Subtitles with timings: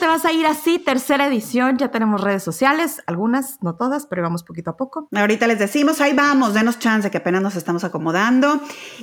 [0.00, 0.78] te vas a ir así?
[0.78, 5.08] Tercera edición, ya tenemos redes sociales, algunas, no todas, pero vamos poquito a poco.
[5.14, 8.60] Ahorita les decimos, ahí vamos, denos chance que apenas nos estamos acomodando.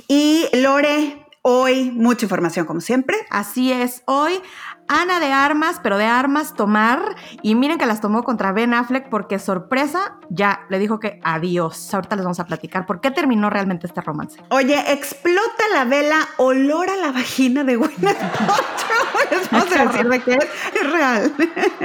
[0.08, 3.16] Y Lore, hoy mucha información como siempre.
[3.30, 4.42] Así es, hoy
[4.88, 7.16] Ana de armas, pero de armas tomar.
[7.42, 11.92] Y miren que las tomó contra Ben Affleck porque sorpresa, ya le dijo que adiós.
[11.94, 14.42] Ahorita les vamos a platicar por qué terminó realmente este romance.
[14.50, 18.02] Oye, explota la vela, olor a la vagina de Gwyneth
[19.30, 20.46] Les vamos a decir de qué es,
[20.80, 21.32] es real.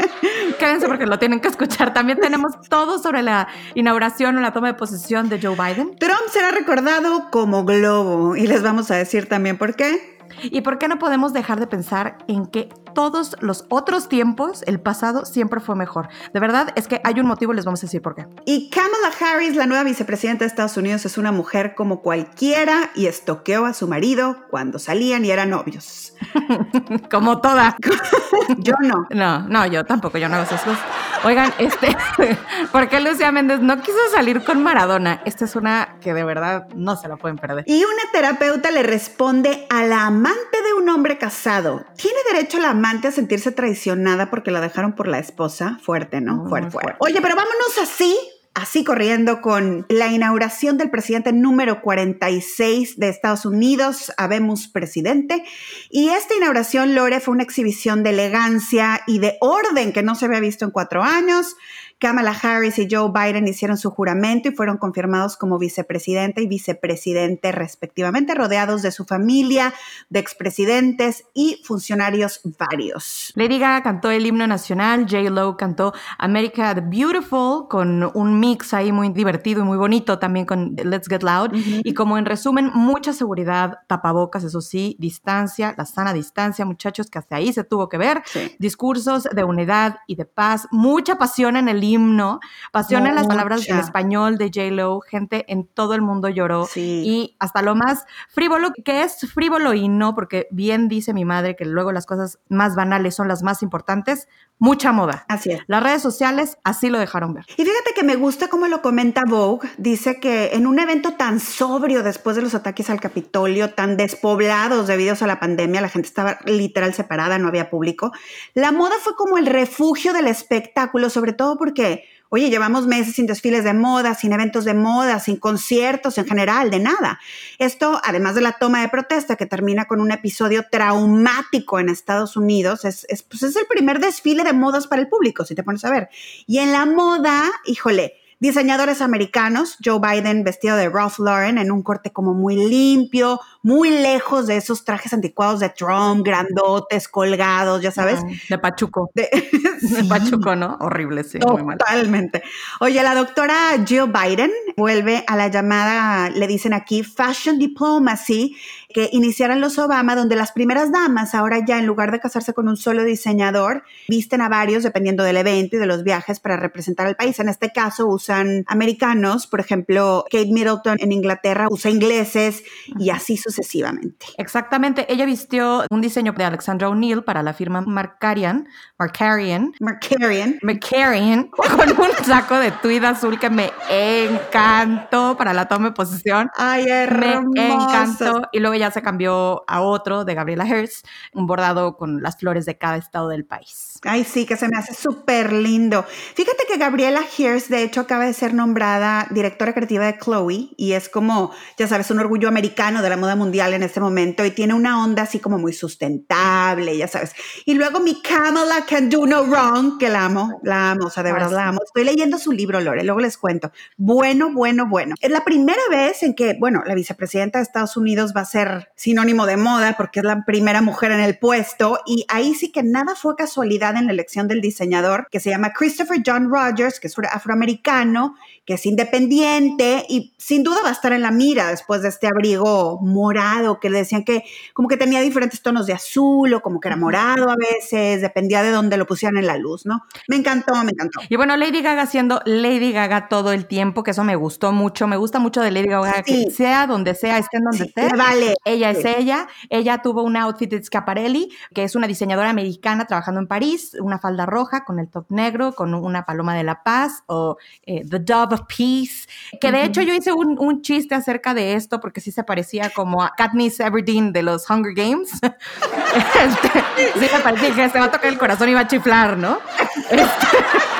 [0.59, 1.93] Quédense porque lo tienen que escuchar.
[1.93, 5.95] También tenemos todo sobre la inauguración o la toma de posesión de Joe Biden.
[5.97, 10.13] Trump será recordado como globo y les vamos a decir también por qué.
[10.43, 14.79] ¿Y por qué no podemos dejar de pensar en que todos los otros tiempos, el
[14.79, 16.09] pasado siempre fue mejor?
[16.33, 18.27] De verdad, es que hay un motivo, les vamos a decir por qué.
[18.45, 23.07] Y Kamala Harris, la nueva vicepresidenta de Estados Unidos, es una mujer como cualquiera y
[23.07, 26.13] estoqueó a su marido cuando salían y eran novios.
[27.11, 27.75] como toda.
[28.57, 29.07] yo no.
[29.09, 30.83] No, no, yo tampoco, yo no hago esas cosas.
[31.23, 31.95] Oigan, este,
[32.71, 35.21] ¿por qué Lucía Méndez no quiso salir con Maradona?
[35.25, 37.63] Esta es una que de verdad no se la pueden perder.
[37.67, 41.85] Y una terapeuta le responde a la amante de un hombre casado.
[41.97, 45.79] ¿Tiene derecho la amante a sentirse traicionada porque la dejaron por la esposa?
[45.83, 46.47] Fuerte, ¿no?
[46.47, 46.95] fuerte, fuerte.
[46.99, 48.17] Oye, pero vámonos así
[48.53, 55.43] así corriendo con la inauguración del presidente número 46 de Estados Unidos, habemos presidente.
[55.89, 60.25] Y esta inauguración, Lore, fue una exhibición de elegancia y de orden que no se
[60.25, 61.55] había visto en cuatro años.
[62.03, 67.53] Kamala Harris y Joe Biden hicieron su juramento y fueron confirmados como vicepresidente y vicepresidente
[67.53, 69.73] respectivamente, rodeados de su familia,
[70.09, 73.31] de expresidentes y funcionarios varios.
[73.35, 75.29] Lady Gaga cantó el himno nacional, J.
[75.29, 80.45] Lo cantó America the Beautiful con un mix ahí muy divertido y muy bonito también
[80.45, 81.51] con Let's Get Loud.
[81.53, 87.19] Y como en resumen, mucha seguridad, tapabocas, eso sí, distancia, la sana distancia, muchachos, que
[87.19, 88.23] hasta ahí se tuvo que ver.
[88.59, 92.39] Discursos de unidad y de paz, mucha pasión en el himno himno,
[92.71, 96.67] pasión en las palabras en español de J-Lo, gente en todo el mundo lloró.
[96.75, 101.55] Y hasta lo más frívolo, que es frívolo y no, porque bien dice mi madre
[101.55, 104.27] que luego las cosas más banales son las más importantes,
[104.59, 105.25] mucha moda.
[105.27, 105.61] Así es.
[105.67, 107.45] Las redes sociales así lo dejaron ver.
[107.57, 111.39] Y fíjate que me gusta cómo lo comenta Vogue, dice que en un evento tan
[111.39, 116.07] sobrio después de los ataques al Capitolio, tan despoblados debido a la pandemia, la gente
[116.07, 118.11] estaba literal separada, no había público,
[118.53, 123.27] la moda fue como el refugio del espectáculo, sobre todo porque oye, llevamos meses sin
[123.27, 127.19] desfiles de moda, sin eventos de moda, sin conciertos en general, de nada.
[127.59, 132.35] Esto, además de la toma de protesta que termina con un episodio traumático en Estados
[132.35, 135.85] Unidos, es, pues es el primer desfile de modas para el público, si te pones
[135.85, 136.09] a ver.
[136.47, 141.81] Y en la moda, híjole, Diseñadores americanos, Joe Biden vestido de Ralph Lauren en un
[141.81, 147.91] corte como muy limpio, muy lejos de esos trajes anticuados de Trump, grandotes, colgados, ya
[147.91, 148.19] sabes.
[148.49, 149.09] de Pachuco.
[149.15, 150.75] De, Pachuco, ¿no?
[150.81, 151.39] Horrible, sí.
[151.39, 152.43] Totalmente.
[152.81, 153.55] Oye, la doctora
[153.85, 158.57] Jill Biden vuelve a la llamada, le dicen aquí, Fashion Diplomacy,
[158.93, 162.67] que iniciaron los Obama, donde las primeras damas, ahora ya en lugar de casarse con
[162.67, 167.07] un solo diseñador, visten a varios dependiendo del evento y de los viajes para representar
[167.07, 167.39] al país.
[167.39, 172.63] En este caso usan americanos, por ejemplo, Kate Middleton en Inglaterra usa ingleses
[172.99, 174.27] y así sucesivamente.
[174.37, 175.11] Exactamente.
[175.11, 178.67] Ella vistió un diseño de Alexandra O'Neill para la firma Marcarian,
[178.97, 185.89] Marcarian, Marcarian, Marcarian, con un saco de tweed azul que me encantó para la toma
[185.89, 186.49] de posición.
[186.55, 187.49] Ay, hermoso.
[187.53, 188.49] Me encantó.
[188.51, 192.65] Y luego ya se cambió a otro de Gabriela Hearst, un bordado con las flores
[192.65, 193.97] de cada estado del país.
[194.03, 196.03] Ay, sí, que se me hace súper lindo.
[196.35, 200.91] Fíjate que Gabriela Hearst, de hecho, acaba de ser nombrada directora creativa de Chloe y
[200.91, 204.51] es como, ya sabes, un orgullo americano de la moda mundial en este momento y
[204.51, 207.33] tiene una onda así como muy sustentable, ya sabes.
[207.65, 211.23] Y luego mi Kamala Can Do No Wrong, que la amo, la amo, o sea,
[211.23, 211.79] de verdad la amo.
[211.85, 213.71] Estoy leyendo su libro, Lore, luego les cuento.
[213.95, 215.15] Bueno, bueno, bueno.
[215.21, 218.72] Es la primera vez en que, bueno, la vicepresidenta de Estados Unidos va a ser
[218.95, 222.83] sinónimo de moda porque es la primera mujer en el puesto y ahí sí que
[222.83, 227.07] nada fue casualidad en la elección del diseñador que se llama Christopher John Rogers, que
[227.07, 232.01] es afroamericano, que es independiente y sin duda va a estar en la mira después
[232.01, 234.43] de este abrigo morado que le decían que
[234.73, 238.63] como que tenía diferentes tonos de azul o como que era morado a veces, dependía
[238.63, 240.03] de dónde lo pusieran en la luz, ¿no?
[240.27, 241.19] Me encantó, me encantó.
[241.29, 245.07] Y bueno, Lady Gaga siendo Lady Gaga todo el tiempo, que eso me gustó mucho,
[245.07, 248.07] me gusta mucho de Lady Gaga, que sea donde sea, esté en donde esté.
[248.15, 248.55] vale.
[248.65, 249.47] Ella es ella.
[249.69, 254.19] Ella tuvo un outfit de Schiaparelli, que es una diseñadora americana trabajando en París, una
[254.19, 258.19] falda roja con el top negro, con una paloma de la paz o eh, The
[258.19, 259.27] Dove of Peace.
[259.59, 262.89] Que de hecho yo hice un, un, chiste acerca de esto porque sí se parecía
[262.89, 265.31] como a Katniss Everdeen de los Hunger Games.
[265.43, 266.83] este,
[267.19, 269.59] sí me parecía que se va a tocar el corazón y va a chiflar, ¿no?
[270.09, 270.57] Este,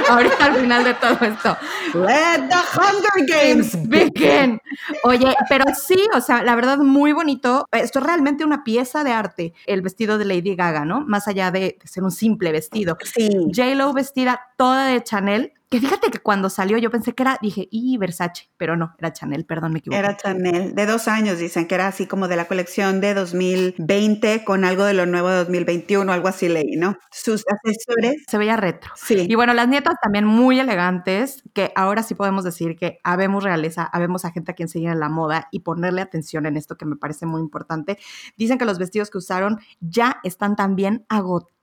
[0.09, 1.57] ahorita al final de todo esto.
[1.93, 4.59] Let the Hunger Games begin.
[5.03, 7.67] Oye, pero sí, o sea, la verdad, muy bonito.
[7.71, 11.01] Esto es realmente una pieza de arte, el vestido de Lady Gaga, ¿no?
[11.01, 12.97] Más allá de, de ser un simple vestido.
[13.03, 13.29] Sí.
[13.55, 17.67] J-Lo vestida toda de Chanel, que fíjate que cuando salió yo pensé que era, dije,
[17.71, 19.97] y Versace, pero no, era Chanel, perdón, me equivoqué.
[19.97, 24.43] Era Chanel, de dos años dicen que era así como de la colección de 2020
[24.43, 26.95] con algo de lo nuevo de 2021, algo así leí, ¿no?
[27.09, 28.23] Sus asesores.
[28.29, 28.91] Se veía retro.
[28.95, 29.25] Sí.
[29.27, 33.89] Y bueno, las nietas también muy elegantes, que ahora sí podemos decir que habemos realeza,
[33.91, 36.85] habemos a gente a quien seguir en la moda y ponerle atención en esto que
[36.85, 37.97] me parece muy importante.
[38.37, 41.53] Dicen que los vestidos que usaron ya están también agotados.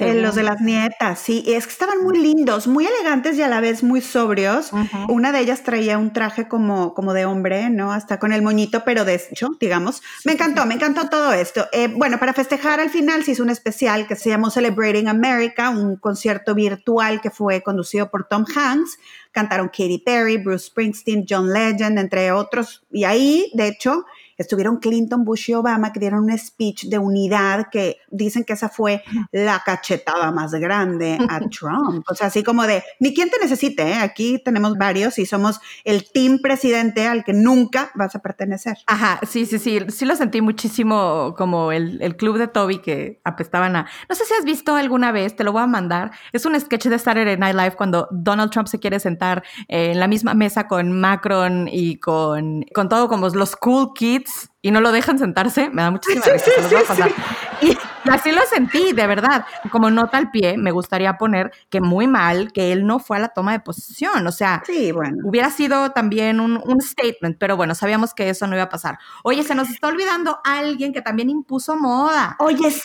[0.00, 3.48] Eh, los de las nietas, sí, es que estaban muy lindos, muy elegantes y a
[3.48, 4.72] la vez muy sobrios.
[5.08, 7.92] Una de ellas traía un traje como, como de hombre, ¿no?
[7.92, 10.02] Hasta con el moñito, pero de hecho, digamos.
[10.24, 11.66] Me encantó, me encantó todo esto.
[11.72, 15.70] Eh, bueno, para festejar al final se hizo un especial que se llamó Celebrating America,
[15.70, 18.98] un concierto virtual que fue conducido por Tom Hanks.
[19.30, 22.84] Cantaron Katy Perry, Bruce Springsteen, John Legend, entre otros.
[22.90, 24.06] Y ahí, de hecho,
[24.36, 28.68] estuvieron Clinton, Bush y Obama que dieron un speech de unidad que dicen que esa
[28.68, 29.02] fue
[29.32, 32.04] la cachetada más grande a Trump.
[32.08, 33.94] O sea, así como de, ni quien te necesite, ¿eh?
[33.94, 38.76] aquí tenemos varios y somos el team presidente al que nunca vas a pertenecer.
[38.86, 43.20] Ajá, sí, sí, sí, sí lo sentí muchísimo como el, el club de Toby que
[43.24, 43.86] apestaban a...
[44.08, 46.86] No sé si has visto alguna vez, te lo voy a mandar, es un sketch
[46.86, 50.92] de Saturday Night Live cuando Donald Trump se quiere sentar en la misma mesa con
[50.92, 54.23] Macron y con, con todo como los cool kids
[54.62, 57.12] y no lo dejan sentarse, me da muchísima risa, voy a pasar.
[57.60, 57.76] Y
[58.10, 59.44] así lo sentí, de verdad.
[59.70, 63.20] Como nota al pie, me gustaría poner que muy mal que él no fue a
[63.20, 65.18] la toma de posesión, o sea, Sí, bueno.
[65.24, 68.98] hubiera sido también un, un statement, pero bueno, sabíamos que eso no iba a pasar.
[69.22, 72.80] Oye, se nos está olvidando alguien que también impuso moda Oye, sí,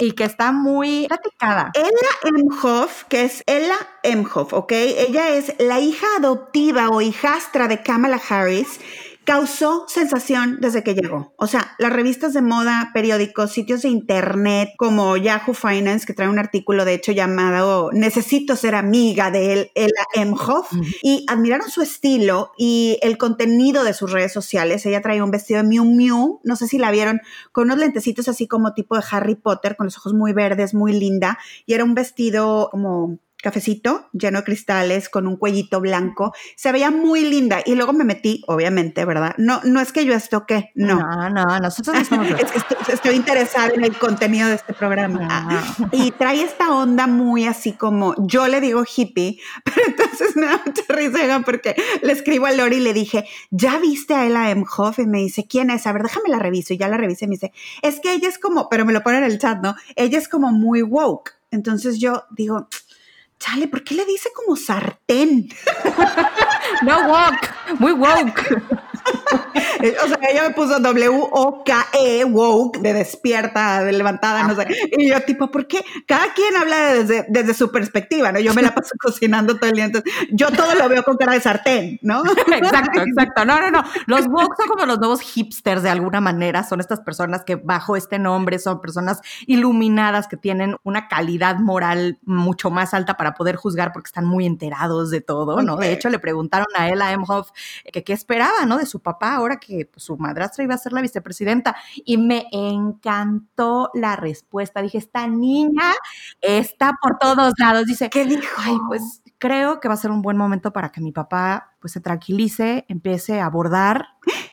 [0.00, 1.70] y que está muy platicada.
[1.74, 4.72] Ella Emhoff, que es Ella Emhoff, ¿ok?
[4.72, 8.80] Ella es la hija adoptiva o hijastra de Kamala Harris.
[9.24, 11.32] Causó sensación desde que llegó.
[11.36, 16.28] O sea, las revistas de moda, periódicos, sitios de internet como Yahoo Finance, que trae
[16.28, 20.82] un artículo de hecho llamado Necesito ser amiga de él, Ella Emhoff, Ujú.
[21.02, 24.84] y admiraron su estilo y el contenido de sus redes sociales.
[24.86, 27.20] Ella traía un vestido de Miu Miu, no sé si la vieron,
[27.52, 30.92] con unos lentecitos así como tipo de Harry Potter, con los ojos muy verdes, muy
[30.92, 36.32] linda, y era un vestido como cafecito, lleno de cristales, con un cuellito blanco.
[36.56, 37.60] Se veía muy linda.
[37.64, 39.34] Y luego me metí, obviamente, ¿verdad?
[39.36, 41.00] No, no es que yo estoqué, no.
[41.00, 44.72] No, no, nosotros no somos es que estoy, estoy interesada en el contenido de este
[44.72, 45.28] programa.
[45.30, 45.74] Ah.
[45.92, 50.62] Y trae esta onda muy así como, yo le digo hippie, pero entonces me da
[50.64, 54.98] mucha risa porque le escribo a Lori y le dije, ¿ya viste a Ella Emhoff?
[54.98, 55.86] Y me dice, ¿quién es?
[55.86, 56.74] A ver, déjame la reviso.
[56.74, 57.52] Y ya la revisé y me dice,
[57.82, 59.74] es que ella es como, pero me lo pone en el chat, ¿no?
[59.96, 61.32] Ella es como muy woke.
[61.50, 62.68] Entonces yo digo,
[63.42, 65.48] chale, ¿por qué le dice como sartén?
[66.82, 68.62] No woke, muy woke.
[70.04, 74.66] O sea, ella me puso W-O-K-E, woke, de despierta, de levantada, no sé.
[74.96, 75.84] Y yo, tipo, ¿por qué?
[76.06, 78.38] Cada quien habla desde, desde su perspectiva, ¿no?
[78.38, 81.32] Yo me la paso cocinando todo el día, entonces yo todo lo veo con cara
[81.32, 82.22] de sartén, ¿no?
[82.52, 83.44] Exacto, exacto.
[83.44, 83.82] No, no, no.
[84.06, 86.62] Los woke son como los nuevos hipsters de alguna manera.
[86.64, 92.18] Son estas personas que bajo este nombre son personas iluminadas que tienen una calidad moral
[92.22, 95.76] mucho más alta para poder juzgar porque están muy enterados de todo, ¿no?
[95.76, 97.50] De hecho, le preguntaron a Ella Emhoff
[97.92, 98.78] que qué esperaba, ¿no?
[98.78, 101.76] De su papá ahora que pues, su madrastra iba a ser la vicepresidenta.
[102.04, 104.82] Y me encantó la respuesta.
[104.82, 105.92] Dije, esta niña
[106.40, 107.86] está por todos lados.
[107.86, 108.44] Dice, ¿Qué dijo?
[108.58, 111.92] Ay, pues creo que va a ser un buen momento para que mi papá pues
[111.92, 114.06] se tranquilice, empiece a abordar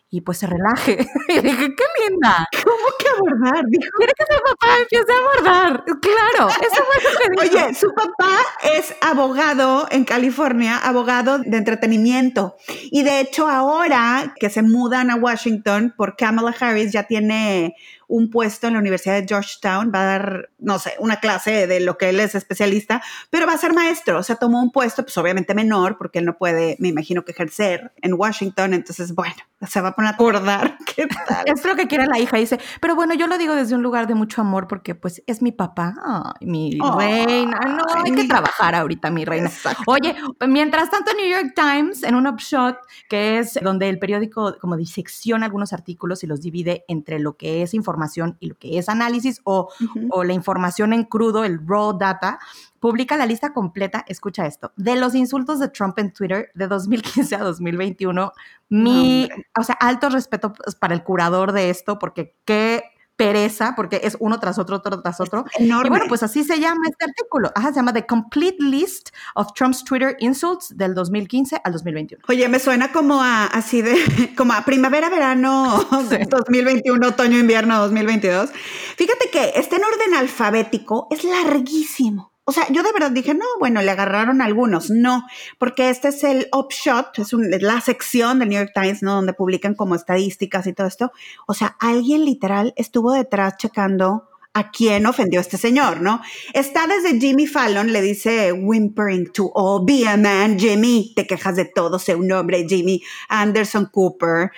[0.10, 1.08] y pues se relaje.
[1.30, 2.48] Y dije, qué linda.
[2.64, 3.64] ¿Cómo que abordar?
[3.68, 3.90] Dijo.
[3.98, 5.84] Quiere que mi papá empiece a abordar.
[6.02, 7.66] Claro, eso fue lo que dijo.
[7.66, 12.56] Oye, su papá es abogado en California, abogado de entretenimiento.
[12.90, 17.76] Y de hecho ahora que se mudan a Washington por Kamala Harris, ya tiene
[18.10, 21.80] un puesto en la Universidad de Georgetown, va a dar, no sé, una clase de
[21.80, 24.18] lo que él es especialista, pero va a ser maestro.
[24.18, 27.32] O sea, tomó un puesto, pues obviamente menor, porque él no puede, me imagino que
[27.32, 28.74] ejercer en Washington.
[28.74, 29.36] Entonces, bueno,
[29.68, 30.78] se va a poner a acordar.
[30.96, 31.46] ¿Qué tal?
[31.46, 32.38] Es lo que quiere la hija.
[32.38, 35.44] Dice, pero bueno, yo lo digo desde un lugar de mucho amor porque pues es
[35.44, 35.94] mi papá.
[36.04, 37.60] Ay, mi reina.
[37.60, 39.52] No, hay que trabajar ahorita, mi reina.
[39.86, 40.16] Oye,
[40.48, 42.76] mientras tanto, New York Times, en un upshot,
[43.08, 47.62] que es donde el periódico como disecciona algunos artículos y los divide entre lo que
[47.62, 47.99] es información
[48.40, 49.70] y lo que es análisis o,
[50.12, 52.40] o la información en crudo, el raw data,
[52.80, 57.36] publica la lista completa, escucha esto, de los insultos de Trump en Twitter de 2015
[57.36, 58.32] a 2021.
[58.70, 62.84] Mi, o sea, alto respeto pues, para el curador de esto, porque qué
[63.20, 65.44] pereza, porque es uno tras otro, otro tras otro.
[65.60, 67.52] Y bueno, pues así se llama este artículo.
[67.54, 72.24] Ajá, se llama The Complete List of Trump's Twitter Insults del 2015 al 2021.
[72.30, 73.98] Oye, me suena como a así de,
[74.38, 78.52] como a primavera, verano 2021, otoño, invierno 2022.
[78.96, 82.32] Fíjate que este en orden alfabético es larguísimo.
[82.50, 84.90] O sea, yo de verdad dije, no, bueno, le agarraron algunos.
[84.90, 85.28] No,
[85.60, 89.14] porque este es el upshot, es la sección del New York Times, ¿no?
[89.14, 91.12] Donde publican como estadísticas y todo esto.
[91.46, 96.22] O sea, alguien literal estuvo detrás checando a quién ofendió este señor, ¿no?
[96.54, 101.56] Está desde Jimmy Fallon, le dice whimpering to all, be a man, Jimmy, te quejas
[101.56, 104.52] de todo, sé un hombre, Jimmy, Anderson Cooper,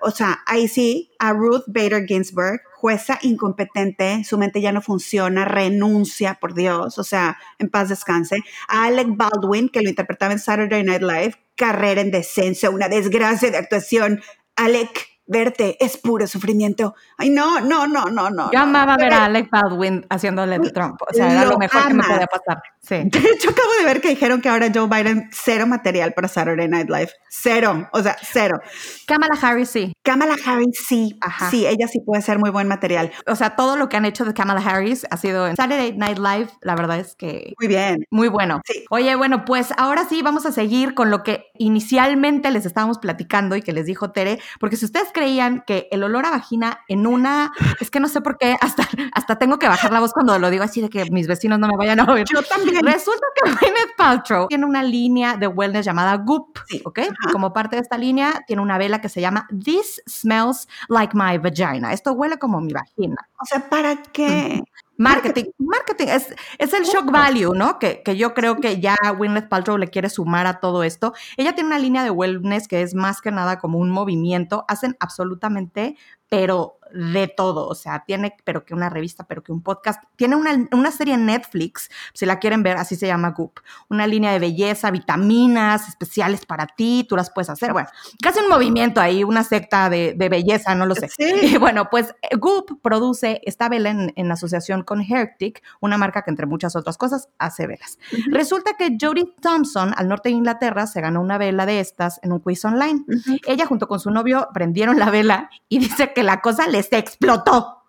[0.00, 5.44] o sea, ahí sí, a Ruth Bader Ginsburg, jueza incompetente, su mente ya no funciona,
[5.44, 10.38] renuncia, por Dios, o sea, en paz descanse, a Alec Baldwin, que lo interpretaba en
[10.38, 14.22] Saturday Night Live, carrera en descenso, una desgracia de actuación,
[14.54, 16.94] Alec, verte es puro sufrimiento.
[17.16, 18.50] Ay, no, no, no, no, no.
[18.50, 21.00] Yo amaba ver a Alec Baldwin haciéndole de Trump.
[21.02, 22.62] O sea, era lo, mejor que me podía pasar.
[22.88, 22.94] Sí.
[23.04, 26.68] De hecho, acabo de ver que dijeron que ahora Joe Biden cero material para Saturday
[26.68, 27.10] Night Live.
[27.28, 27.88] Cero.
[27.92, 28.60] O sea, cero.
[29.06, 29.92] Kamala Harris sí.
[30.02, 31.16] Kamala Harris sí.
[31.20, 31.50] Ajá.
[31.50, 33.12] Sí, ella sí puede ser muy buen material.
[33.26, 36.18] O sea, todo lo que han hecho de Kamala Harris ha sido en Saturday Night
[36.18, 36.48] Live.
[36.62, 37.52] La verdad es que.
[37.58, 38.06] Muy bien.
[38.10, 38.62] Muy bueno.
[38.64, 38.84] Sí.
[38.88, 43.54] Oye, bueno, pues ahora sí vamos a seguir con lo que inicialmente les estábamos platicando
[43.54, 47.06] y que les dijo Tere, porque si ustedes creían que el olor a vagina en
[47.06, 50.38] una, es que no sé por qué, hasta, hasta tengo que bajar la voz cuando
[50.38, 52.24] lo digo así de que mis vecinos no me vayan a oír.
[52.32, 52.77] Yo también.
[52.82, 57.00] Resulta que Gwyneth Paltrow tiene una línea de wellness llamada Goop, ¿ok?
[57.32, 61.38] Como parte de esta línea tiene una vela que se llama This Smells Like My
[61.38, 61.92] Vagina.
[61.92, 63.28] Esto huele como mi vagina.
[63.40, 64.62] O sea, ¿para qué?
[65.00, 67.78] Marketing, marketing, es, es el shock value, ¿no?
[67.78, 71.12] Que, que yo creo que ya Gwyneth Paltrow le quiere sumar a todo esto.
[71.36, 74.64] Ella tiene una línea de wellness que es más que nada como un movimiento.
[74.66, 75.96] Hacen absolutamente,
[76.28, 80.36] pero de todo, o sea, tiene, pero que una revista, pero que un podcast, tiene
[80.36, 84.32] una, una, serie en Netflix, si la quieren ver, así se llama Goop, una línea
[84.32, 87.88] de belleza, vitaminas especiales para ti, tú las puedes hacer, bueno,
[88.22, 91.08] casi un movimiento ahí, una secta de, de belleza, no lo sé.
[91.42, 96.22] Y bueno, pues eh, Goop produce esta vela en, en asociación con Hertic, una marca
[96.22, 97.98] que entre muchas otras cosas hace velas.
[98.30, 102.32] Resulta que Jodie Thompson, al norte de Inglaterra, se ganó una vela de estas en
[102.32, 103.04] un quiz online.
[103.46, 106.98] Ella junto con su novio prendieron la vela y dice que la cosa le se
[106.98, 107.82] explotó.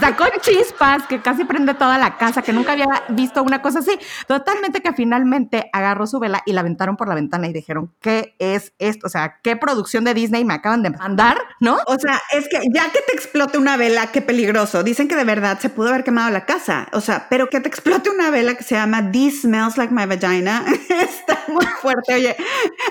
[0.00, 3.98] Sacó chispas que casi prende toda la casa, que nunca había visto una cosa así.
[4.26, 8.34] Totalmente que finalmente agarró su vela y la aventaron por la ventana y dijeron, ¿qué
[8.38, 9.06] es esto?
[9.06, 11.38] O sea, ¿qué producción de Disney me acaban de mandar?
[11.60, 11.78] ¿No?
[11.86, 14.82] O sea, es que ya que te explote una vela, qué peligroso.
[14.82, 16.88] Dicen que de verdad se pudo haber quemado la casa.
[16.92, 20.06] O sea, pero que te explote una vela que se llama This Smells Like My
[20.06, 22.14] Vagina está muy fuerte.
[22.14, 22.36] Oye,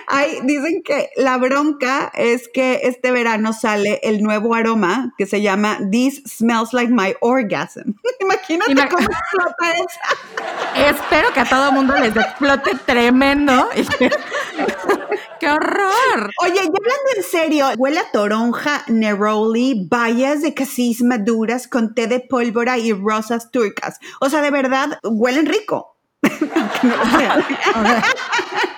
[0.07, 5.41] hay, dicen que la bronca es que este verano sale el nuevo aroma que se
[5.41, 7.94] llama This Smells Like My orgasm.
[8.20, 10.89] Imagínate cómo explota esa.
[10.89, 13.70] Espero que a todo mundo les explote tremendo.
[15.39, 16.32] ¡Qué horror!
[16.42, 22.08] Oye, ya hablando en serio, huele a toronja, neroli, bayas de casis maduras con té
[22.08, 24.00] de pólvora y rosas turcas.
[24.22, 25.94] O sea, de verdad, huelen rico.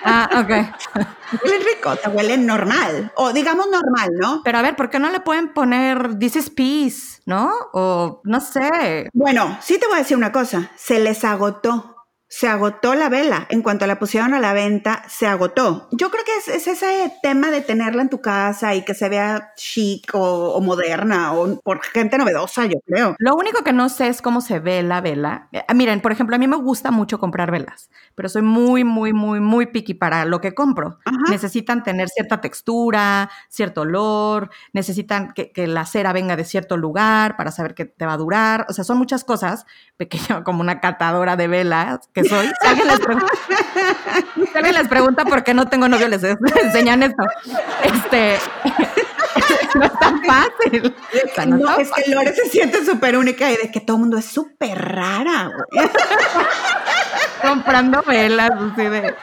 [0.04, 0.50] Ah, ok.
[1.44, 3.12] Huele rico, te huele normal.
[3.16, 4.40] O digamos normal, ¿no?
[4.44, 7.50] Pero a ver, ¿por qué no le pueden poner This is peace, ¿no?
[7.72, 9.10] O no sé.
[9.12, 10.70] Bueno, sí te voy a decir una cosa.
[10.76, 11.97] Se les agotó
[12.28, 13.46] se agotó la vela.
[13.48, 15.88] En cuanto la pusieron a la venta, se agotó.
[15.92, 19.52] Yo creo que es, ese tema de tenerla en tu casa y que se vea
[19.56, 23.16] chic o, moderna o por gente novedosa, yo creo.
[23.18, 25.48] Lo único que no sé es cómo se ve la vela.
[25.52, 29.14] Eh, miren, por ejemplo, a mí me gusta mucho comprar velas, pero soy muy, muy,
[29.14, 30.98] muy, muy picky para lo que compro.
[31.30, 37.36] Necesitan tener cierta textura, cierto olor, necesitan que, que, la cera venga de cierto lugar
[37.36, 38.66] para saber que te va a durar.
[38.68, 39.64] O sea, son muchas cosas,
[39.98, 42.46] pequeño, como una catadora de velas soy.
[42.46, 42.88] Si alguien,
[44.74, 47.24] les pregunta, por qué no tengo novio, les, enseñan esto.
[47.82, 48.38] Este.
[49.74, 50.94] no es tan fácil.
[51.48, 54.24] no, es que Lore se siente súper única y de que todo el mundo es
[54.24, 55.50] súper rara,
[57.42, 59.14] Comprando velas, así de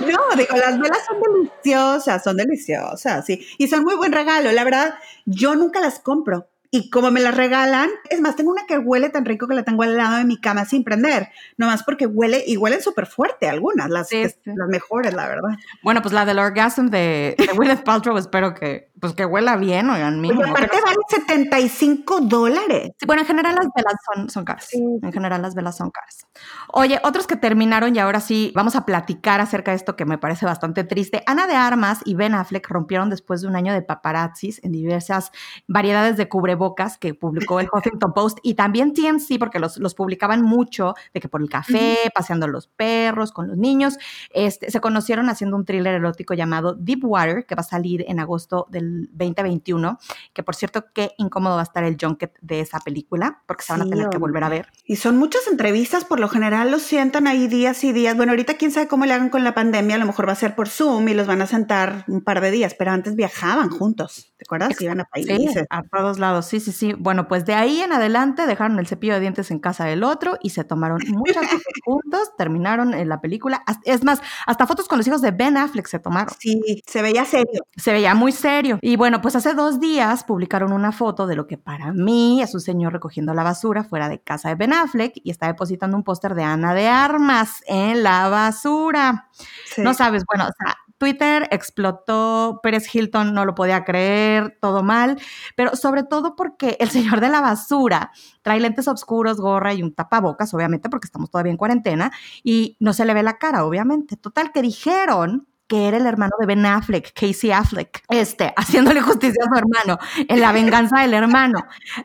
[0.00, 3.46] No, digo, las velas son deliciosas, son deliciosas, sí.
[3.58, 4.52] Y son muy buen regalo.
[4.52, 4.94] La verdad,
[5.26, 9.08] yo nunca las compro y como me la regalan, es más, tengo una que huele
[9.08, 12.44] tan rico que la tengo al lado de mi cama sin prender, nomás porque huele
[12.46, 15.56] y huelen súper fuerte algunas, las, las mejores, la verdad.
[15.82, 19.88] Bueno, pues la del orgasm de, de Gwyneth Paltrow, espero que, pues que huela bien,
[19.90, 20.46] oigan, mínimo.
[20.46, 22.90] Y aparte vale 75 dólares.
[22.98, 24.68] Sí, bueno, en general las velas son, son caras.
[24.72, 26.26] En general las velas son caras.
[26.72, 30.18] Oye, otros que terminaron y ahora sí vamos a platicar acerca de esto que me
[30.18, 31.22] parece bastante triste.
[31.26, 35.30] Ana de Armas y Ben Affleck rompieron después de un año de paparazzis en diversas
[35.66, 40.42] variedades de cubrebocas que publicó el Huffington Post y también TMC porque los, los publicaban
[40.42, 43.98] mucho de que por el café, paseando los perros, con los niños.
[44.30, 48.20] Este, se conocieron haciendo un thriller erótico llamado Deep Water que va a salir en
[48.20, 49.98] agosto del 2021,
[50.32, 53.72] que por cierto, qué incómodo va a estar el junket de esa película, porque se
[53.72, 54.68] van a tener que volver a ver.
[54.84, 58.16] Y son muchas entrevistas, por lo general los sientan ahí días y días.
[58.16, 60.36] Bueno, ahorita quién sabe cómo le hagan con la pandemia, a lo mejor va a
[60.36, 63.70] ser por Zoom y los van a sentar un par de días, pero antes viajaban
[63.70, 64.80] juntos, ¿te acuerdas?
[64.80, 65.64] Iban a países.
[65.70, 66.94] a todos lados, sí, sí, sí.
[66.98, 70.38] Bueno, pues de ahí en adelante dejaron el cepillo de dientes en casa del otro
[70.42, 73.62] y se tomaron muchas fotos juntos, terminaron en la película.
[73.84, 76.34] Es más, hasta fotos con los hijos de Ben Affleck se tomaron.
[76.38, 77.66] Sí, se veía serio.
[77.76, 78.77] Se veía muy serio.
[78.80, 82.54] Y bueno, pues hace dos días publicaron una foto de lo que para mí es
[82.54, 86.04] un señor recogiendo la basura fuera de casa de Ben Affleck y está depositando un
[86.04, 89.28] póster de Ana de Armas en la basura.
[89.76, 95.18] No sabes, bueno, o sea, Twitter explotó, Pérez Hilton no lo podía creer, todo mal,
[95.56, 98.10] pero sobre todo porque el señor de la basura
[98.42, 102.10] trae lentes oscuros, gorra y un tapabocas, obviamente, porque estamos todavía en cuarentena,
[102.42, 104.16] y no se le ve la cara, obviamente.
[104.16, 109.44] Total, que dijeron que era el hermano de Ben Affleck, Casey Affleck, este, haciéndole justicia
[109.44, 109.98] a su hermano,
[110.28, 111.60] en la venganza del hermano.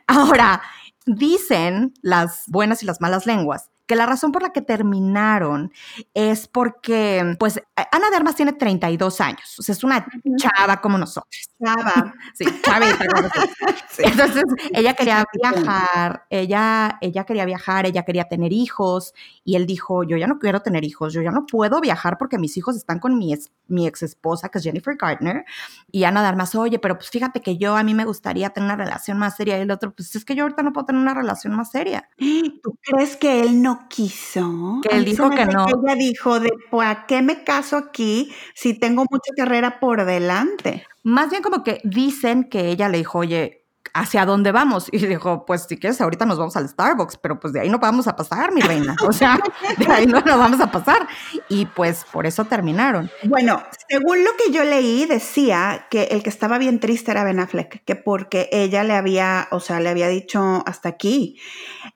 [0.06, 0.62] Ahora,
[1.06, 5.72] dicen las buenas y las malas lenguas que la razón por la que terminaron
[6.14, 7.60] es porque, pues,
[7.92, 11.48] Ana de Armas tiene 32 años, o sea, es una chava como nosotros.
[11.62, 12.14] Chava.
[12.34, 13.04] Sí, chavita.
[13.98, 19.14] Entonces, ella quería viajar, ella, ella quería viajar, ella quería tener hijos,
[19.44, 22.38] y él dijo, yo ya no quiero tener hijos, yo ya no puedo viajar porque
[22.38, 23.34] mis hijos están con mi,
[23.68, 25.44] mi ex esposa, que es Jennifer Gardner,
[25.90, 28.66] y Ana de Armas, oye, pero pues fíjate que yo, a mí me gustaría tener
[28.66, 31.00] una relación más seria, y el otro, pues es que yo ahorita no puedo tener
[31.02, 32.08] una relación más seria.
[32.62, 34.80] ¿Tú crees que él no quiso.
[34.82, 35.66] Que él dijo que no.
[35.68, 36.50] ella dijo, de,
[36.82, 40.86] ¿a qué me caso aquí si tengo mucha carrera por delante?
[41.02, 43.63] Más bien como que dicen que ella le dijo, oye,
[43.94, 44.88] ¿hacia dónde vamos?
[44.92, 47.78] Y dijo, pues si quieres, ahorita nos vamos al Starbucks, pero pues de ahí no
[47.78, 48.96] vamos a pasar, mi reina.
[49.06, 49.38] O sea,
[49.78, 51.06] de ahí no nos vamos a pasar.
[51.48, 53.10] Y pues por eso terminaron.
[53.22, 57.38] Bueno, según lo que yo leí, decía que el que estaba bien triste era Ben
[57.38, 61.38] Affleck, que porque ella le había, o sea, le había dicho hasta aquí.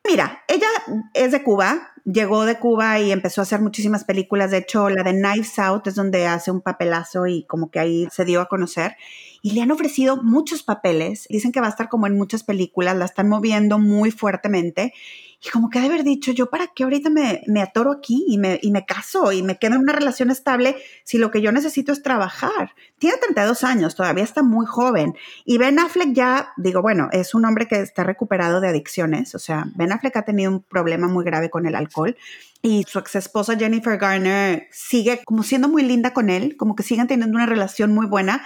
[0.09, 0.69] Mira, ella
[1.15, 4.53] es de Cuba, llegó de Cuba y empezó a hacer muchísimas películas.
[4.53, 8.09] De hecho, la de Knives Out es donde hace un papelazo y como que ahí
[8.13, 8.97] se dio a conocer
[9.43, 11.27] y le han ofrecido muchos papeles.
[11.29, 14.93] Dicen que va a estar como en muchas películas, la están moviendo muy fuertemente.
[15.41, 18.39] Y como que de haber dicho, yo para qué ahorita me, me atoro aquí y
[18.39, 20.75] me, y me caso y me quedo en una relación estable
[21.05, 22.75] si lo que yo necesito es trabajar.
[22.99, 25.15] Tiene 32 años, todavía está muy joven.
[25.45, 29.37] Y Ben Affleck ya, digo, bueno, es un hombre que está recuperado de adicciones.
[29.37, 32.17] O sea, Ben Affleck ha tenido un problema muy grave con el alcohol
[32.61, 36.83] y su ex esposa Jennifer Garner sigue como siendo muy linda con él, como que
[36.83, 38.43] siguen teniendo una relación muy buena.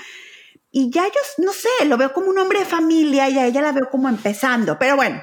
[0.73, 3.61] Y ya yo, no sé, lo veo como un hombre de familia y a ella
[3.61, 4.79] la veo como empezando.
[4.79, 5.23] Pero bueno,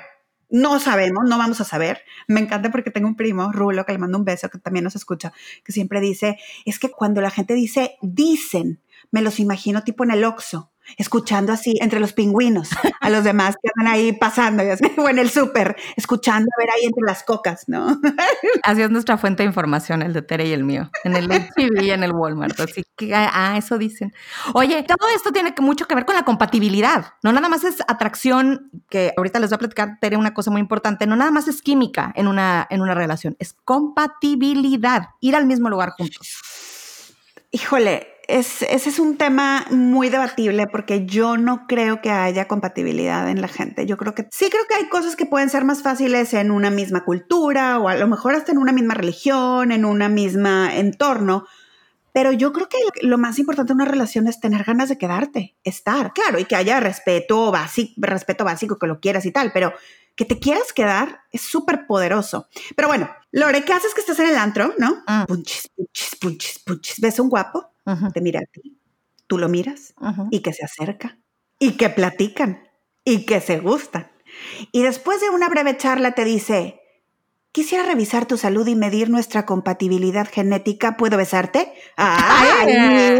[0.49, 2.03] no sabemos, no vamos a saber.
[2.27, 4.95] Me encanta porque tengo un primo, Rulo, que le mando un beso, que también nos
[4.95, 5.33] escucha,
[5.65, 8.81] que siempre dice, es que cuando la gente dice, dicen,
[9.11, 12.69] me los imagino tipo en el Oxxo escuchando así entre los pingüinos
[13.01, 14.63] a los demás que andan ahí pasando,
[14.97, 17.99] o en el súper, escuchando a ver ahí entre las cocas, ¿no?
[18.63, 21.83] Así es nuestra fuente de información, el de Tere y el mío, en el TV
[21.83, 22.59] y en el Walmart.
[22.59, 24.13] Así que, ah, eso dicen.
[24.53, 27.13] Oye, todo esto tiene mucho que ver con la compatibilidad.
[27.23, 30.61] No nada más es atracción, que ahorita les voy a platicar, Tere, una cosa muy
[30.61, 31.07] importante.
[31.07, 35.69] No nada más es química en una, en una relación, es compatibilidad, ir al mismo
[35.69, 36.37] lugar juntos.
[37.51, 43.41] Híjole, ese es un tema muy debatible porque yo no creo que haya compatibilidad en
[43.41, 43.85] la gente.
[43.85, 46.69] Yo creo que sí creo que hay cosas que pueden ser más fáciles en una
[46.69, 51.45] misma cultura o a lo mejor hasta en una misma religión, en una misma entorno.
[52.13, 55.55] Pero yo creo que lo más importante en una relación es tener ganas de quedarte,
[55.63, 59.73] estar, claro, y que haya respeto básico, respeto básico, que lo quieras y tal, pero
[60.15, 62.47] que te quieras quedar es súper poderoso.
[62.75, 65.03] Pero bueno, Lore, ¿qué haces que estás en el antro, no?
[65.07, 65.25] Mm.
[65.27, 66.99] Punchis, punchis, punchis, punchis.
[66.99, 67.68] ¿Ves un guapo?
[68.13, 68.79] Te mira a ti,
[69.27, 69.93] tú lo miras
[70.31, 71.19] y que se acerca
[71.59, 72.67] y que platican
[73.03, 74.11] y que se gustan.
[74.71, 76.78] Y después de una breve charla te dice,
[77.51, 80.97] Quisiera revisar tu salud y medir nuestra compatibilidad genética.
[80.97, 81.73] ¿Puedo besarte?
[81.97, 83.19] ¡Ay!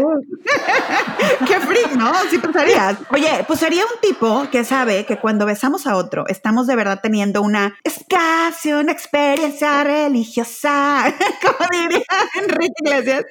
[1.46, 2.12] ¡Qué freak, ¿no?
[2.30, 2.96] Sí pensarías.
[3.10, 7.00] Oye, pues sería un tipo que sabe que cuando besamos a otro, estamos de verdad
[7.02, 11.12] teniendo una escasa, una experiencia religiosa,
[11.42, 12.04] como diría
[12.40, 13.24] Enrique Iglesias.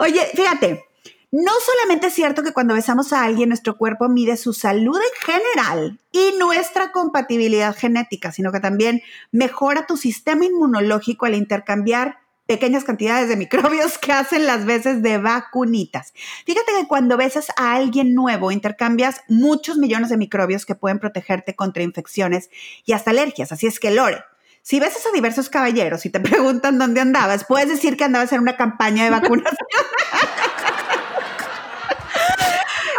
[0.00, 0.84] Oye, fíjate,
[1.32, 5.32] no solamente es cierto que cuando besamos a alguien nuestro cuerpo mide su salud en
[5.32, 12.84] general y nuestra compatibilidad genética, sino que también mejora tu sistema inmunológico al intercambiar pequeñas
[12.84, 16.12] cantidades de microbios que hacen las veces de vacunitas.
[16.44, 21.56] Fíjate que cuando besas a alguien nuevo intercambias muchos millones de microbios que pueden protegerte
[21.56, 22.50] contra infecciones
[22.84, 23.52] y hasta alergias.
[23.52, 24.22] Así es que Lore,
[24.60, 28.40] si besas a diversos caballeros y te preguntan dónde andabas, puedes decir que andabas en
[28.40, 29.54] una campaña de vacunas.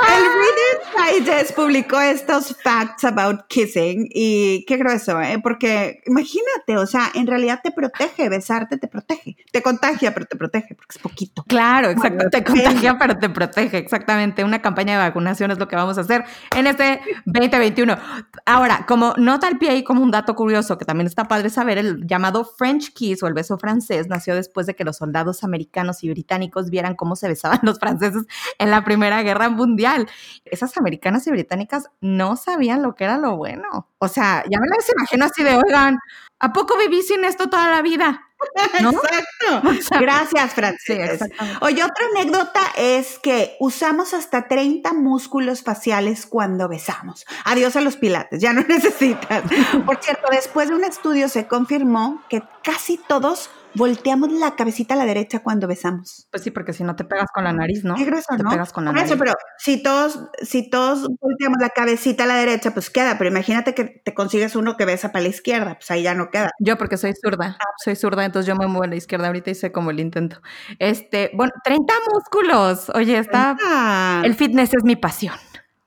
[0.04, 0.24] El
[1.12, 5.40] Digest publicó estos facts about kissing y qué grueso, ¿eh?
[5.42, 10.38] Porque imagínate, o sea, en realidad te protege, besarte te protege, te contagia, pero te
[10.38, 11.44] protege porque es poquito.
[11.48, 14.44] Claro, exacto, te contagia, pero te protege, exactamente.
[14.44, 16.24] Una campaña de vacunación es lo que vamos a hacer
[16.56, 17.98] en este 2021.
[18.46, 21.78] Ahora, como nota al pie y como un dato curioso que también está padre saber,
[21.78, 26.04] el llamado French kiss o el beso francés nació después de que los soldados americanos
[26.04, 28.24] y británicos vieran cómo se besaban los franceses
[28.58, 30.08] en la Primera Guerra Mundial.
[30.46, 33.88] Esas americanas y británicas no sabían lo que era lo bueno.
[34.00, 36.00] O sea, ya me las imagino así de, oigan,
[36.40, 38.28] ¿a poco viví sin esto toda la vida?
[38.74, 40.00] Exacto.
[40.00, 41.20] Gracias, Francis.
[41.62, 47.26] Oye, otra anécdota es que usamos hasta 30 músculos faciales cuando besamos.
[47.46, 49.44] Adiós a los pilates, ya no necesitas.
[49.86, 54.98] Por cierto, después de un estudio se confirmó que casi todos volteamos la cabecita a
[54.98, 56.28] la derecha cuando besamos.
[56.32, 57.96] Pues sí, porque si no te pegas con la nariz, ¿no?
[57.96, 59.14] Qué grueso, te pegas con la nariz.
[59.18, 63.18] pero si todos, si todos volteamos la cabecita a la derecha, pues queda.
[63.18, 66.30] Pero imagínate que te consigues uno que besa para la izquierda, pues ahí ya no
[66.30, 66.52] queda.
[66.60, 67.66] Yo porque soy zurda, ah.
[67.84, 70.42] soy zurda, entonces yo me muevo a la izquierda ahorita y sé cómo el intento.
[70.80, 72.90] Este, bueno, 30 músculos.
[72.90, 73.56] Oye, está...
[74.24, 75.36] El fitness es mi pasión.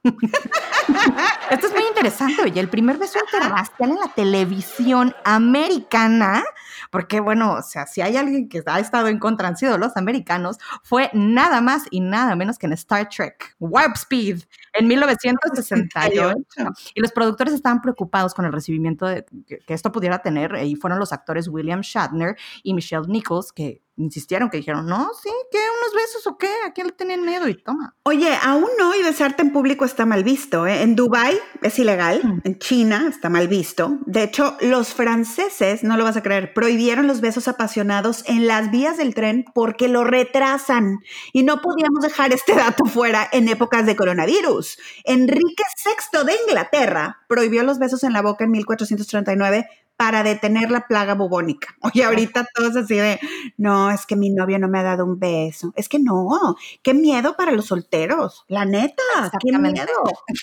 [1.50, 6.44] Esto es muy interesante, oye, el primer beso interracial en la televisión americana
[6.90, 9.96] porque bueno, o sea, si hay alguien que ha estado en contra, han sido los
[9.96, 16.34] americanos, fue nada más y nada menos que en Star Trek, Warp Speed, en 1968.
[16.94, 20.98] Y los productores estaban preocupados con el recibimiento de, que, esto pudiera tener, y fueron
[20.98, 25.58] los actores William Shatner y Michelle Nichols, que insistieron, que dijeron, no, sí, ¿qué?
[25.58, 26.50] ¿Unos besos o qué?
[26.66, 27.48] ¿A quién le tenían miedo?
[27.48, 27.94] Y toma.
[28.02, 30.66] Oye, aún no, y besarte en público está mal visto.
[30.66, 30.82] ¿eh?
[30.82, 32.40] En Dubai es ilegal, mm.
[32.44, 33.98] en China está mal visto.
[34.06, 38.70] De hecho, los franceses, no lo vas a creer, prohibieron los besos apasionados en las
[38.70, 40.98] vías del tren porque lo retrasan.
[41.32, 44.78] Y no podíamos dejar este dato fuera en épocas de coronavirus.
[45.04, 50.86] Enrique VI de Inglaterra prohibió los besos en la boca en 1439 para detener la
[50.86, 51.74] plaga bubónica.
[51.82, 53.18] Oye, ahorita todos así de,
[53.56, 55.72] no, es que mi novio no me ha dado un beso.
[55.76, 59.02] Es que no, qué miedo para los solteros, la neta,
[59.40, 59.86] qué miedo.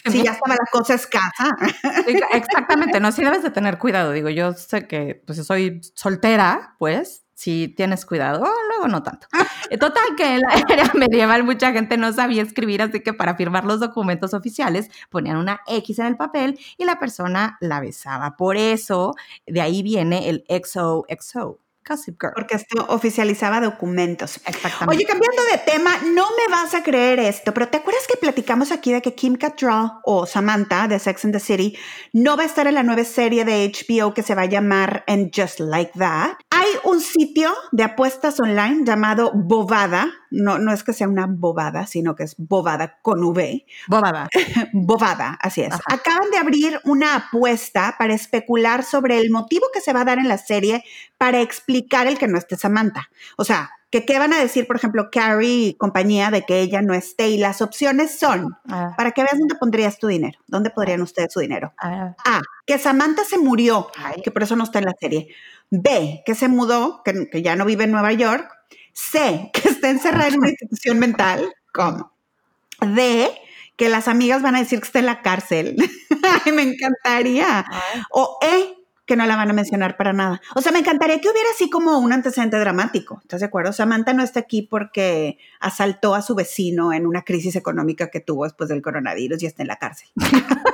[0.10, 1.56] Si ya estaba la cosa escasa.
[2.34, 4.12] Exactamente, no, sí debes de tener cuidado.
[4.12, 9.28] Digo, yo sé que pues soy soltera, pues, si tienes cuidado, luego no tanto.
[9.70, 13.36] Eh, total, que en la era medieval mucha gente no sabía escribir, así que para
[13.36, 18.36] firmar los documentos oficiales ponían una X en el papel y la persona la besaba.
[18.38, 19.16] Por eso,
[19.48, 21.63] de ahí viene el XOXO.
[21.88, 22.34] Gossip Girl.
[22.36, 24.38] Porque esto oficializaba documentos.
[24.46, 24.96] Exactamente.
[24.96, 28.72] Oye, cambiando de tema, no me vas a creer esto, pero ¿te acuerdas que platicamos
[28.72, 31.78] aquí de que Kim Cattrall o Samantha de Sex and the City
[32.14, 35.04] no va a estar en la nueva serie de HBO que se va a llamar
[35.08, 36.34] And Just Like That?
[36.50, 40.12] Hay un sitio de apuestas online llamado Bovada.
[40.32, 43.66] No, no es que sea una bobada, sino que es Bovada con V.
[43.88, 44.30] Bovada.
[44.74, 45.74] bovada, así es.
[45.86, 50.18] Acaban de abrir una apuesta para especular sobre el motivo que se va a dar
[50.18, 50.84] en la serie
[51.18, 53.10] para explicar el que no esté Samantha.
[53.38, 56.82] O sea, que qué van a decir, por ejemplo, Carrie y compañía de que ella
[56.82, 57.30] no esté.
[57.30, 58.96] Y las opciones son, ah.
[58.98, 61.74] para que veas dónde pondrías tu dinero, dónde podrían ustedes su dinero.
[61.78, 63.92] A, que Samantha se murió,
[64.24, 65.28] que por eso no está en la serie.
[65.70, 68.50] B, que se mudó, que, ya no vive en Nueva York.
[68.94, 71.54] C, que está encerrada en una institución mental.
[71.72, 72.14] ¿Cómo?
[72.82, 73.30] D,
[73.76, 75.76] que las amigas van a decir que está en la cárcel.
[76.46, 77.64] Ay, me encantaría.
[78.10, 78.74] O E,
[79.06, 80.42] que no la van a mencionar para nada.
[80.56, 83.20] O sea, me encantaría que hubiera así como un antecedente dramático.
[83.22, 83.74] ¿Estás de acuerdo?
[83.74, 88.46] Samantha no está aquí porque asaltó a su vecino en una crisis económica que tuvo
[88.46, 90.10] después del coronavirus y está en la cárcel.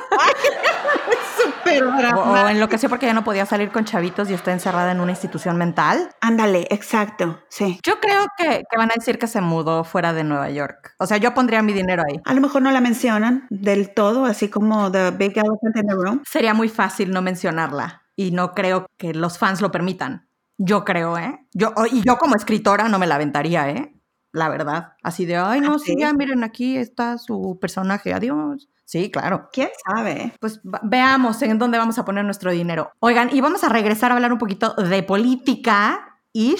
[2.15, 4.91] O, en lo que sé porque ya no podía salir con chavitos y está encerrada
[4.91, 6.09] en una institución mental.
[6.19, 7.79] Ándale, exacto, sí.
[7.85, 10.95] Yo creo que, que, van a decir que se mudó fuera de Nueva York.
[10.97, 12.19] O sea, yo pondría mi dinero ahí.
[12.25, 15.93] A lo mejor no la mencionan del todo, así como The Big Elephant in the
[15.93, 16.23] Room.
[16.25, 20.27] Sería muy fácil no mencionarla y no creo que los fans lo permitan.
[20.57, 21.47] Yo creo, ¿eh?
[21.53, 23.95] Yo, y yo como escritora no me la aventaría, ¿eh?
[24.33, 24.91] La verdad.
[25.03, 28.67] Así de, ay, no, sí, ya miren, aquí está su personaje, adiós.
[28.83, 29.47] Sí, claro.
[29.53, 30.33] ¿Quién sabe?
[30.41, 32.91] Pues veamos en dónde vamos a poner nuestro dinero.
[32.99, 36.09] Oigan, y vamos a regresar a hablar un poquito de política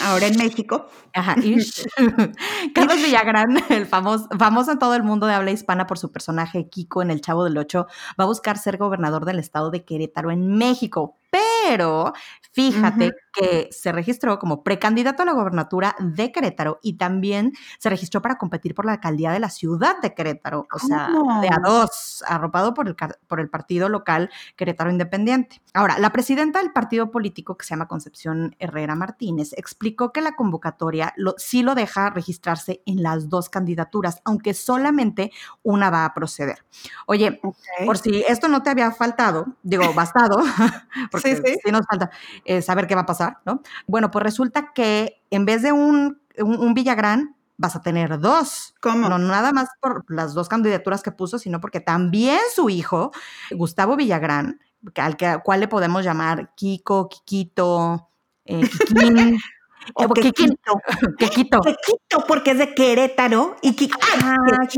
[0.02, 0.88] Ahora en México.
[1.14, 1.36] Ajá,
[2.76, 6.70] Carlos Villagrán, el famoso, famoso en todo el mundo de habla hispana por su personaje
[6.70, 7.86] Kiko en El Chavo del Ocho,
[8.20, 11.18] va a buscar ser gobernador del estado de Querétaro en México.
[11.32, 12.14] Pero
[12.54, 18.22] fíjate que se registró como precandidato a la gobernatura de Querétaro y también se registró
[18.22, 21.10] para competir por la alcaldía de la ciudad de Querétaro, o sea,
[21.42, 22.96] de a dos, arropado por el,
[23.28, 25.62] por el partido local Querétaro Independiente.
[25.74, 30.36] Ahora, la presidenta del partido político que se llama Concepción Herrera Martínez explicó que la
[30.36, 35.32] convocatoria sí lo deja registrarse en las dos candidaturas, aunque solamente
[35.64, 36.66] una va a proceder.
[37.06, 37.40] Oye,
[37.86, 40.38] por si esto no te había faltado, digo, bastado,
[41.12, 42.10] porque sí, nos falta
[42.46, 43.62] eh, saber qué va a pasar, ¿no?
[43.88, 48.74] Bueno, pues resulta que en vez de un, un, Villagrán, vas a tener dos.
[48.82, 49.10] ¿Cómo?
[49.10, 53.12] No nada más por las dos candidaturas que puso, sino porque también su hijo,
[53.52, 54.60] Gustavo Villagrán,
[54.96, 58.10] al que, cual le podemos llamar Kiko, Kikito,
[58.46, 59.40] eh, Kikín,
[59.94, 60.82] O Quequito.
[61.18, 61.62] Quequito.
[61.62, 63.56] Quequito, porque es de Querétaro.
[63.62, 63.98] Y Kiki.
[64.22, 64.36] Ah,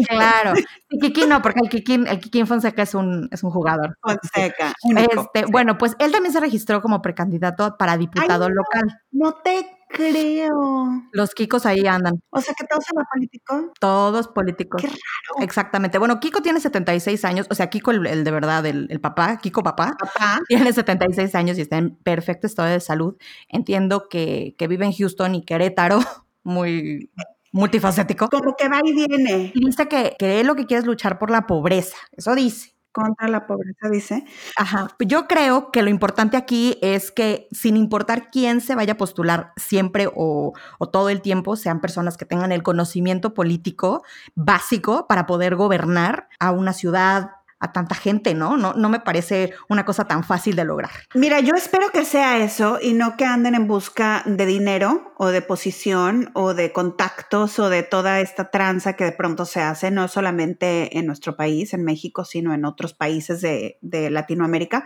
[0.07, 0.53] claro.
[0.89, 3.97] Y Kiki no, porque el Kikín, el Kikín Fonseca es un, es un jugador.
[4.01, 4.73] Fonseca.
[4.95, 9.01] Este, bueno, pues él también se registró como precandidato para diputado local.
[9.11, 11.03] No te creo.
[11.11, 12.21] Los Kikos ahí andan.
[12.29, 13.65] O sea que todos son políticos.
[13.79, 14.81] Todos políticos.
[14.81, 15.43] Qué raro.
[15.43, 15.97] Exactamente.
[15.97, 19.95] Bueno, Kiko tiene 76 años, o sea, Kiko el, de verdad, el, papá, Kiko papá,
[19.99, 23.15] papá, tiene 76 años y está en perfecto estado de salud.
[23.49, 25.99] Entiendo que, que vive en Houston y Querétaro,
[26.43, 27.11] muy
[27.51, 28.29] multifacético.
[28.29, 29.51] Como que va y viene.
[29.53, 32.75] Y dice que, que él lo que quiere es luchar por la pobreza, eso dice
[32.91, 34.25] contra la pobreza, dice.
[34.57, 34.89] Ajá.
[34.99, 39.53] Yo creo que lo importante aquí es que sin importar quién se vaya a postular
[39.55, 44.03] siempre o, o, todo el tiempo, sean personas que tengan el conocimiento político
[44.35, 48.57] básico para poder gobernar a una ciudad, a tanta gente, ¿no?
[48.57, 48.73] ¿no?
[48.73, 50.91] No me parece una cosa tan fácil de lograr.
[51.13, 55.27] Mira, yo espero que sea eso y no que anden en busca de dinero o
[55.27, 59.91] de posición o de contactos o de toda esta tranza que de pronto se hace,
[59.91, 64.85] no solamente en nuestro país, en México, sino en otros países de, de Latinoamérica.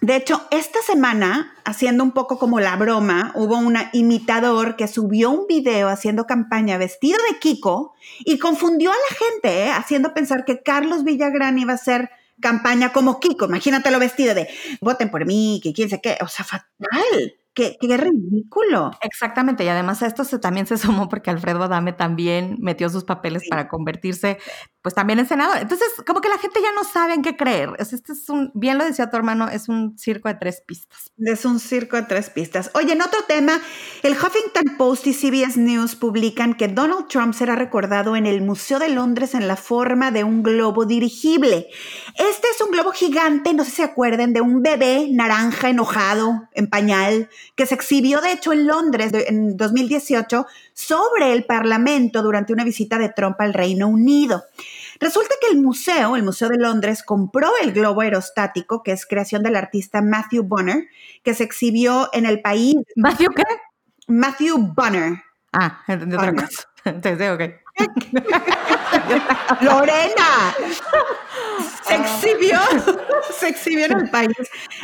[0.00, 5.30] De hecho, esta semana, haciendo un poco como la broma, hubo un imitador que subió
[5.30, 9.70] un video haciendo campaña vestido de Kiko y confundió a la gente, ¿eh?
[9.70, 12.08] haciendo pensar que Carlos Villagrán iba a hacer
[12.40, 13.44] campaña como Kiko.
[13.44, 14.48] Imagínatelo vestido de
[14.80, 16.16] voten por mí, que quién sé qué.
[16.22, 17.34] O sea, fatal.
[17.52, 18.92] Qué, qué, ridículo.
[19.02, 23.04] Exactamente, y además a esto se, también se sumó porque Alfredo Adame también metió sus
[23.04, 24.38] papeles para convertirse
[24.82, 25.58] pues también en senador.
[25.58, 27.70] Entonces, como que la gente ya no sabe en qué creer.
[27.78, 31.10] Este es un, bien lo decía tu hermano, es un circo de tres pistas.
[31.18, 32.70] Es un circo de tres pistas.
[32.74, 33.60] Oye, en otro tema,
[34.02, 38.78] el Huffington Post y CBS News publican que Donald Trump será recordado en el Museo
[38.78, 41.68] de Londres en la forma de un globo dirigible.
[42.16, 46.48] Este es un globo gigante, no sé si se acuerden, de un bebé naranja enojado,
[46.54, 52.52] en pañal, que se exhibió de hecho en Londres en 2018 sobre el Parlamento durante
[52.52, 54.44] una visita de Trump al Reino Unido.
[55.00, 59.42] Resulta que el museo, el Museo de Londres, compró el globo aerostático, que es creación
[59.42, 60.88] del artista Matthew Bonner,
[61.22, 62.76] que se exhibió en el país.
[62.96, 63.42] ¿Matthew qué?
[64.06, 65.22] Matthew Bonner.
[65.52, 66.68] Ah, de otra cosa.
[66.84, 67.54] Entonces.
[69.60, 70.54] Lorena.
[71.86, 72.58] Se exhibió,
[73.38, 74.36] se exhibió en el país.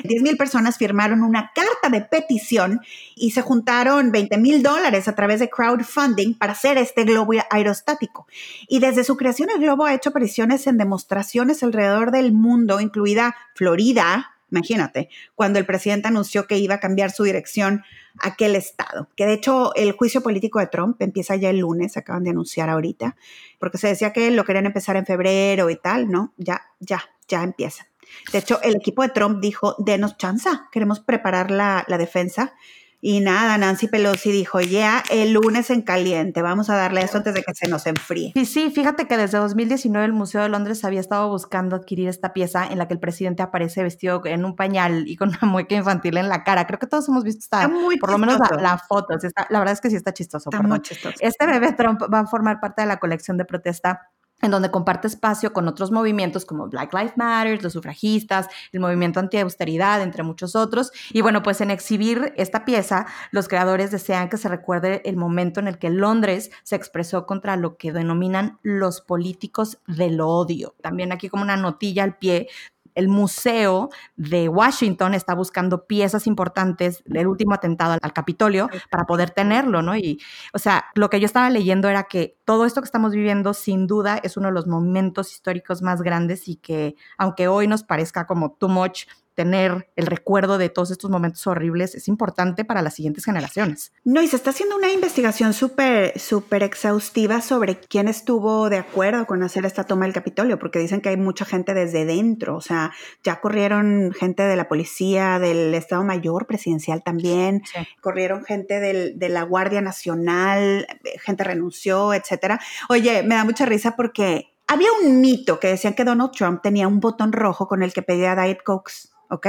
[0.05, 2.81] 10 mil personas firmaron una carta de petición
[3.15, 8.27] y se juntaron 20 mil dólares a través de crowdfunding para hacer este globo aerostático.
[8.69, 13.37] Y desde su creación el globo ha hecho apariciones en demostraciones alrededor del mundo, incluida
[13.55, 17.83] Florida, Imagínate, cuando el presidente anunció que iba a cambiar su dirección
[18.19, 21.97] a aquel estado, que de hecho el juicio político de Trump empieza ya el lunes,
[21.97, 23.17] acaban de anunciar ahorita,
[23.59, 26.33] porque se decía que lo querían empezar en febrero y tal, ¿no?
[26.37, 27.87] Ya, ya, ya empieza.
[28.33, 32.55] De hecho, el equipo de Trump dijo, denos chance, queremos preparar la, la defensa
[33.01, 37.35] y nada, Nancy Pelosi dijo, ya, el lunes en caliente, vamos a darle eso antes
[37.35, 38.33] de que se nos enfríe.
[38.35, 42.33] Y sí, fíjate que desde 2019 el Museo de Londres había estado buscando adquirir esta
[42.33, 45.75] pieza en la que el presidente aparece vestido en un pañal y con una mueca
[45.75, 46.67] infantil en la cara.
[46.67, 49.15] Creo que todos hemos visto esta, por lo menos la, foto.
[49.51, 50.51] la verdad es que sí está chistoso.
[50.51, 51.17] Está muy chistoso.
[51.21, 54.11] Este bebé Trump va a formar parte de la colección de protesta
[54.43, 59.21] en donde comparte espacio con otros movimientos como Black Lives Matter, los sufragistas, el movimiento
[59.21, 60.93] anti-austeridad, entre muchos otros.
[61.13, 65.61] Y bueno, pues en exhibir esta pieza, los creadores desean que se recuerde el momento
[65.61, 70.75] en el que Londres se expresó contra lo que denominan los políticos del odio.
[70.83, 72.49] También aquí como una notilla al pie,
[72.97, 79.31] el museo de Washington está buscando piezas importantes del último atentado al, Capitolio para poder
[79.31, 79.95] tenerlo, ¿no?
[79.95, 80.19] Y,
[80.55, 83.87] o sea, lo que yo estaba leyendo era que todo esto que estamos viviendo, sin
[83.87, 88.27] duda, es uno de los momentos históricos más grandes y que, aunque hoy nos parezca
[88.27, 89.05] como too much,
[89.37, 93.93] tener el recuerdo de todos estos momentos horribles es importante para las siguientes generaciones.
[94.03, 99.27] No, y se está haciendo una investigación súper, súper exhaustiva sobre quién estuvo de acuerdo
[99.27, 102.63] con hacer esta toma del Capitolio, porque dicen que hay mucha gente desde dentro, o
[102.63, 107.63] sea, ya corrieron gente de la policía, del Estado Mayor presidencial también,
[108.01, 110.87] corrieron gente del, de la Guardia Nacional,
[111.23, 112.59] gente renunció, etcétera.
[112.89, 116.89] Oye, me da mucha risa porque había un mito que decían que Donald Trump tenía
[116.89, 119.49] un botón rojo con el que pedía Diet Cokes ¿ok?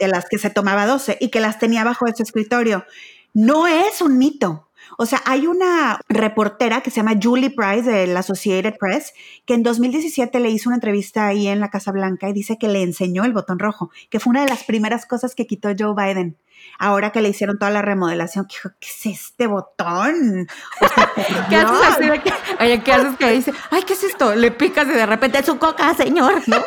[0.00, 2.84] De las que se tomaba 12 y que las tenía bajo ese escritorio.
[3.32, 4.68] No es un mito.
[4.98, 9.12] O sea, hay una reportera que se llama Julie Price de la Associated Press
[9.44, 12.68] que en 2017 le hizo una entrevista ahí en la Casa Blanca y dice que
[12.68, 15.94] le enseñó el botón rojo, que fue una de las primeras cosas que quitó Joe
[15.94, 16.36] Biden
[16.78, 20.46] ahora que le hicieron toda la remodelación, que dijo, ¿qué es este botón?
[21.48, 24.34] ¿Qué haces así de que, oye, ¿qué haces que dice, ay, ¿qué es esto?
[24.34, 26.56] Le picas y de repente es su coca, señor, ¿no?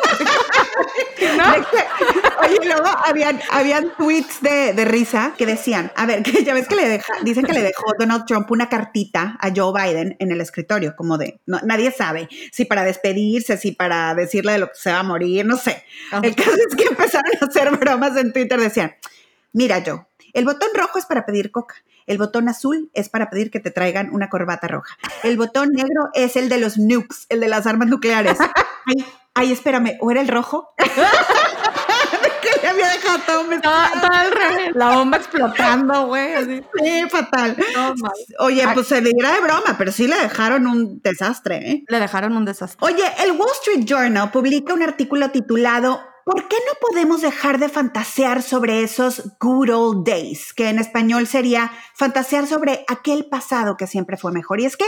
[2.40, 6.68] oye, luego habían, habían tweets de, de, risa que decían, a ver, que ya ves
[6.68, 10.32] que le deja, dicen que le dejó Donald Trump una cartita a Joe Biden en
[10.32, 14.68] el escritorio, como de, no, nadie sabe si para despedirse, si para decirle de lo
[14.68, 15.84] que se va a morir, no sé.
[16.22, 18.94] El caso es que empezaron a hacer bromas en Twitter, decían,
[19.58, 21.74] Mira yo, el botón rojo es para pedir coca.
[22.06, 24.96] El botón azul es para pedir que te traigan una corbata roja.
[25.24, 28.38] El botón negro es el de los nukes, el de las armas nucleares.
[28.86, 30.70] Ay, ay espérame, ¿o era el rojo?
[30.78, 33.44] que le había dejado todo
[34.74, 36.62] La bomba explotando, güey.
[36.80, 37.56] Sí, fatal.
[38.38, 41.84] Oye, pues se dirá de broma, pero sí le dejaron un desastre, ¿eh?
[41.88, 42.78] Le dejaron un desastre.
[42.80, 47.70] Oye, el Wall Street Journal publica un artículo titulado ¿Por qué no podemos dejar de
[47.70, 50.52] fantasear sobre esos good old days?
[50.52, 54.60] Que en español sería fantasear sobre aquel pasado que siempre fue mejor.
[54.60, 54.84] Y es que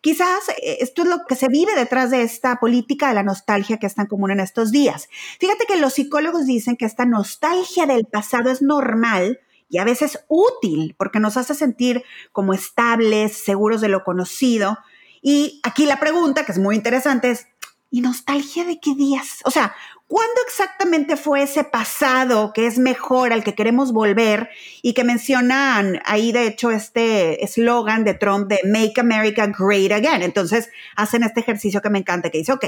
[0.00, 3.76] quizás eh, esto es lo que se vive detrás de esta política de la nostalgia
[3.76, 5.10] que es tan común en estos días.
[5.38, 10.24] Fíjate que los psicólogos dicen que esta nostalgia del pasado es normal y a veces
[10.28, 14.78] útil porque nos hace sentir como estables, seguros de lo conocido.
[15.20, 17.46] Y aquí la pregunta, que es muy interesante, es,
[17.90, 19.40] ¿y nostalgia de qué días?
[19.44, 19.74] O sea,
[20.08, 24.48] ¿Cuándo exactamente fue ese pasado que es mejor al que queremos volver
[24.80, 30.22] y que mencionan ahí de hecho este eslogan de Trump de Make America Great Again?
[30.22, 32.64] Entonces hacen este ejercicio que me encanta que dice, ok,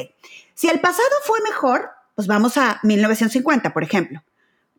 [0.53, 4.23] si el pasado fue mejor, pues vamos a 1950, por ejemplo.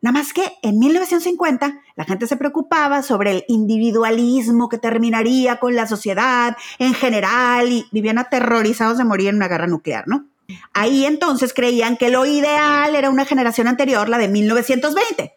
[0.00, 5.74] Nada más que en 1950 la gente se preocupaba sobre el individualismo que terminaría con
[5.74, 10.28] la sociedad en general y vivían aterrorizados de morir en una guerra nuclear, ¿no?
[10.72, 15.34] Ahí entonces creían que lo ideal era una generación anterior, la de 1920.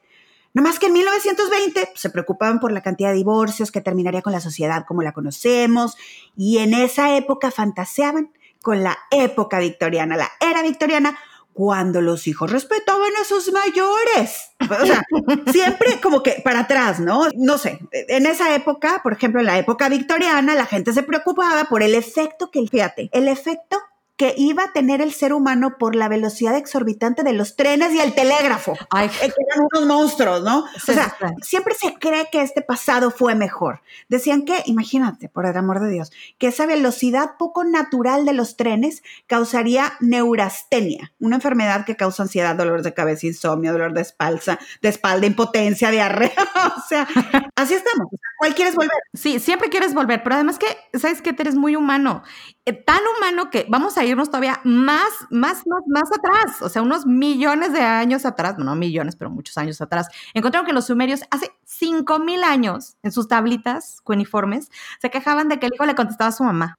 [0.54, 4.32] No más que en 1920 se preocupaban por la cantidad de divorcios que terminaría con
[4.32, 5.98] la sociedad como la conocemos
[6.38, 11.20] y en esa época fantaseaban con la época victoriana, la era victoriana,
[11.56, 14.52] cuando los hijos respetaban a sus mayores.
[14.60, 15.04] O sea,
[15.54, 17.30] siempre como que para atrás, ¿no?
[17.34, 21.64] No sé, en esa época, por ejemplo, en la época victoriana, la gente se preocupaba
[21.66, 23.78] por el efecto que, fíjate, el efecto
[24.18, 28.00] que iba a tener el ser humano por la velocidad exorbitante de los trenes y
[28.00, 28.74] el telégrafo.
[28.90, 29.08] Ay.
[29.22, 30.60] Eh, que eran unos monstruos, ¿no?
[30.60, 33.82] o sea, siempre se cree que este pasado fue mejor.
[34.08, 38.56] Decían que, imagínate, por el amor de Dios, que esa velocidad poco natural de los
[38.56, 44.60] trenes causaría neurastenia, una enfermedad que causa ansiedad, dolor de cabeza, insomnio, dolor de espalda,
[44.82, 46.32] de espalda, impotencia, diarrea.
[46.78, 47.08] o sea,
[47.56, 48.08] así estamos.
[48.46, 49.00] ¿Cuál quieres volver?
[49.16, 50.68] Sí, siempre quieres volver, pero además que,
[51.00, 52.22] ¿sabes que Eres muy humano.
[52.66, 56.84] Eh, tan humano que vamos a irnos todavía más, más, más, más atrás, o sea,
[56.84, 61.22] unos millones de años atrás, no millones, pero muchos años atrás, encontraron que los sumerios
[61.32, 64.70] hace 5000 años en sus tablitas cuneiformes
[65.02, 66.76] se quejaban de que el hijo le contestaba a su mamá.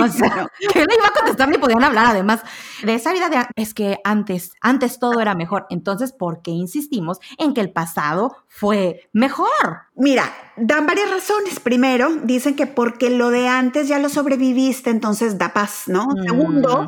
[0.00, 2.40] O sea, que le iba a contestar ni podían hablar, además
[2.82, 5.66] de esa vida de es que antes, antes todo era mejor.
[5.70, 9.48] Entonces, ¿por qué insistimos en que el pasado fue mejor?
[9.94, 11.60] Mira, dan varias razones.
[11.60, 16.06] Primero, dicen que porque lo de antes ya lo sobreviviste, entonces da paz, ¿no?
[16.06, 16.86] Mm, Segundo,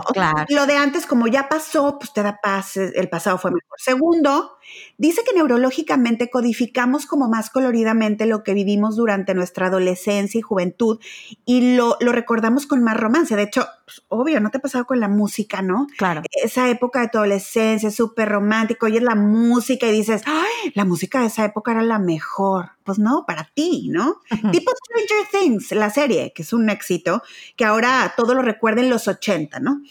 [0.49, 3.79] lo de antes como ya pasó, pues te da paz, el pasado fue mejor.
[3.79, 4.54] Segundo,
[4.99, 10.99] dice que neurológicamente codificamos como más coloridamente lo que vivimos durante nuestra adolescencia y juventud
[11.45, 13.37] y lo, lo recordamos con más romance.
[13.37, 15.87] De hecho, pues, obvio, ¿no te ha pasado con la música, no?
[15.99, 16.23] Claro.
[16.43, 21.21] Esa época de tu adolescencia, súper romántico, oyes la música y dices, ay, la música
[21.21, 22.71] de esa época era la mejor.
[22.83, 24.21] pues no, para ti, ¿no?
[24.53, 27.23] Tipo Stranger Things, la serie, que es un éxito,
[27.57, 29.83] que ahora todo lo recuerda en los 80, ¿no?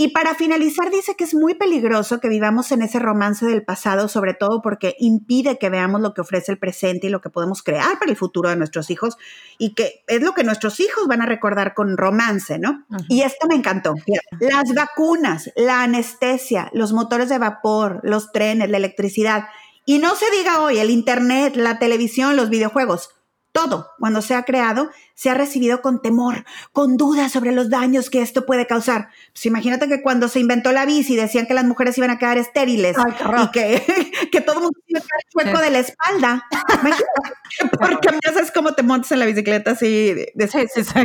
[0.00, 4.08] Y para finalizar, dice que es muy peligroso que vivamos en ese romance del pasado,
[4.08, 7.62] sobre todo porque impide que veamos lo que ofrece el presente y lo que podemos
[7.62, 9.18] crear para el futuro de nuestros hijos
[9.58, 12.86] y que es lo que nuestros hijos van a recordar con romance, ¿no?
[13.10, 13.92] Y esto me encantó.
[14.40, 19.48] Las vacunas, la anestesia, los motores de vapor, los trenes, la electricidad.
[19.84, 23.19] Y no se diga hoy, el Internet, la televisión, los videojuegos
[23.60, 28.08] todo, cuando se ha creado, se ha recibido con temor, con dudas sobre los daños
[28.08, 29.10] que esto puede causar.
[29.32, 32.38] Pues imagínate que cuando se inventó la bici decían que las mujeres iban a quedar
[32.38, 33.82] estériles y que,
[34.32, 36.46] que, todo el mundo iba a quedar chueco de la espalda.
[37.78, 40.14] Porque a es como te montas en la bicicleta así.
[40.14, 40.32] De,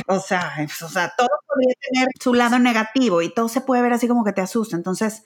[0.07, 3.93] o, sea, o sea, todo podría tener su lado negativo y todo se puede ver
[3.93, 4.75] así como que te asusta.
[4.75, 5.23] Entonces,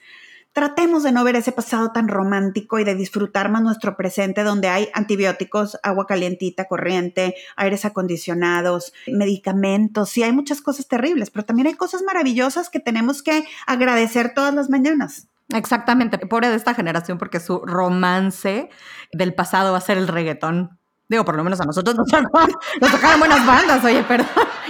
[0.53, 4.67] tratemos de no ver ese pasado tan romántico y de disfrutar más nuestro presente donde
[4.69, 10.09] hay antibióticos, agua calientita, corriente, aires acondicionados, medicamentos.
[10.09, 14.53] Sí, hay muchas cosas terribles, pero también hay cosas maravillosas que tenemos que agradecer todas
[14.53, 15.27] las mañanas.
[15.53, 18.69] Exactamente, pobre de esta generación porque su romance
[19.11, 20.78] del pasado va a ser el reggaetón.
[21.09, 22.07] Digo, por lo menos a nosotros nos
[22.91, 24.23] tocaron, buenas bandas, oye, pero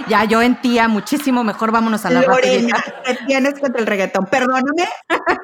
[0.08, 4.24] ya yo en tía muchísimo mejor vámonos a la Lorena, te tienes contra el reggaetón.
[4.24, 4.88] Perdóname,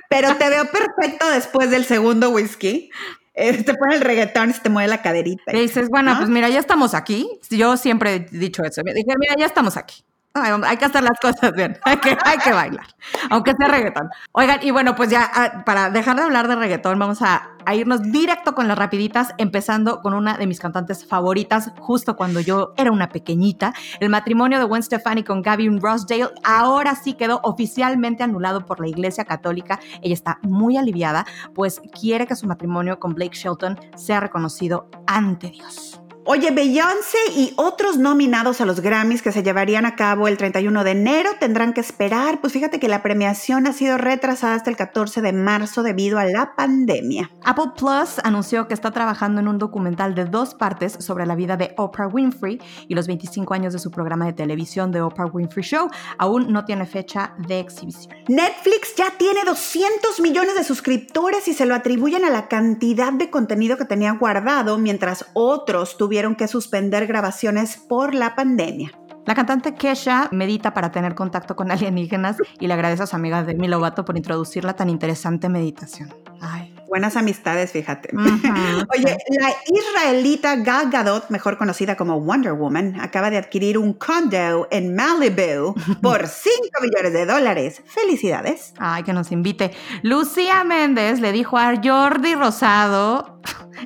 [0.09, 2.91] pero te veo perfecto después del segundo whisky.
[3.35, 5.55] Eh, te pone el reggaetón y se te mueve la caderita.
[5.55, 7.29] Y dices, bueno, pues mira, ya estamos aquí.
[7.51, 8.81] Yo siempre he dicho eso.
[8.83, 10.03] Dije, mira, ya estamos aquí
[10.43, 12.87] hay que hacer las cosas bien, hay que, bailar,
[13.31, 14.09] aunque sea reggaetón.
[14.33, 18.01] Oigan, y bueno, pues ya ah, para dejar de hablar de reggaetón, vamos a, irnos
[18.13, 22.93] directo con las rapiditas, empezando con una de mis cantantes favoritas, justo cuando yo era
[22.93, 23.75] una pequeñita.
[23.99, 28.87] El matrimonio de Gwen Stefani con Gavin Rossdale ahora sí quedó oficialmente anulado por la
[28.87, 29.81] Iglesia Católica.
[30.01, 35.51] Ella está muy aliviada, pues quiere que su matrimonio con Blake Shelton sea reconocido ante
[35.51, 36.01] Dios.
[36.29, 40.83] Oye, Beyoncé y otros nominados a los Grammys que se llevarían a cabo el 31
[40.83, 42.41] de enero tendrán que esperar.
[42.41, 46.25] Pues fíjate que la premiación ha sido retrasada hasta el 14 de marzo debido a
[46.25, 47.31] la pandemia.
[47.45, 51.57] Apple Plus anunció que está trabajando en un documental de dos partes sobre la vida
[51.57, 55.63] de Oprah Winfrey y los 25 años de su programa de televisión The Oprah Winfrey
[55.63, 55.89] Show.
[56.19, 58.13] Aún no tiene fecha de exhibición.
[58.27, 63.31] Netflix ya tiene 200 millones de suscriptores y se lo atribuyen a la cantidad de
[63.31, 68.91] contenido que tenía guardado mientras otros tuvieron tuvieron que suspender grabaciones por la pandemia.
[69.27, 73.43] La cantante Kesha medita para tener contacto con alienígenas y le agradece a su amiga
[73.43, 76.15] Demi Lovato por introducir la tan interesante meditación.
[76.41, 76.76] Ay.
[76.89, 78.11] Buenas amistades, fíjate.
[78.17, 84.69] Oye, la israelita Gal Gadot, mejor conocida como Wonder Woman, acaba de adquirir un condo
[84.71, 87.83] en Malibu por 5 millones de dólares.
[87.87, 88.73] ¡Felicidades!
[88.79, 89.73] Ay, que nos invite.
[90.03, 93.41] Lucía Méndez le dijo a Jordi Rosado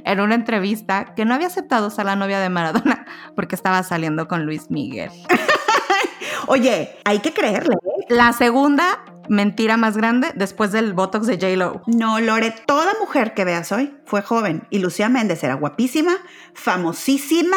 [0.04, 4.28] en una entrevista que no había aceptado ser la novia de Maradona porque estaba saliendo
[4.28, 5.10] con Luis Miguel.
[6.46, 7.74] Oye, hay que creerle.
[7.74, 8.06] ¿eh?
[8.08, 11.82] La segunda mentira más grande después del Botox de J-Lo.
[11.86, 16.12] No, Lore, toda mujer que veas hoy fue joven y Lucía Méndez era guapísima,
[16.52, 17.56] famosísima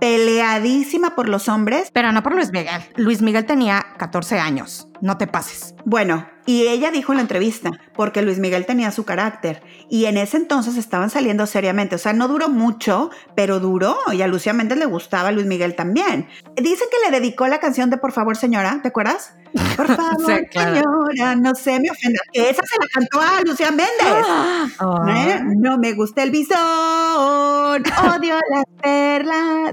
[0.00, 1.90] peleadísima por los hombres.
[1.92, 2.82] Pero no por Luis Miguel.
[2.96, 4.88] Luis Miguel tenía 14 años.
[5.00, 5.74] No te pases.
[5.84, 9.62] Bueno, y ella dijo en la entrevista, porque Luis Miguel tenía su carácter.
[9.88, 11.96] Y en ese entonces estaban saliendo seriamente.
[11.96, 13.96] O sea, no duró mucho, pero duró.
[14.12, 16.28] Y a Lucía Méndez le gustaba a Luis Miguel también.
[16.56, 18.80] Dicen que le dedicó la canción de Por favor, señora.
[18.82, 19.34] ¿Te acuerdas?
[19.76, 22.20] Por favor, señora, no se me ofenda.
[22.32, 23.88] Esa se la cantó a Lucía Méndez.
[24.00, 24.66] Ah.
[25.08, 25.40] ¿Eh?
[25.56, 26.58] No me gusta el bisón.
[28.16, 29.70] Odio las perlas.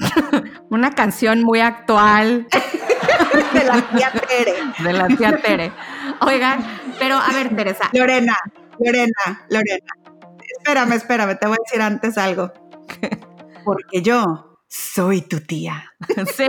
[0.70, 2.48] Una canción muy actual.
[3.54, 4.54] de la tía Tere.
[4.80, 5.72] De la tía Tere.
[6.22, 6.66] Oigan,
[7.00, 7.90] pero a ver, Teresa.
[7.94, 8.38] Lorena,
[8.80, 9.94] Lorena, Lorena.
[10.58, 12.52] Espérame, espérame, te voy a decir antes algo.
[13.64, 15.92] Porque yo soy tu tía.
[16.36, 16.48] Sí,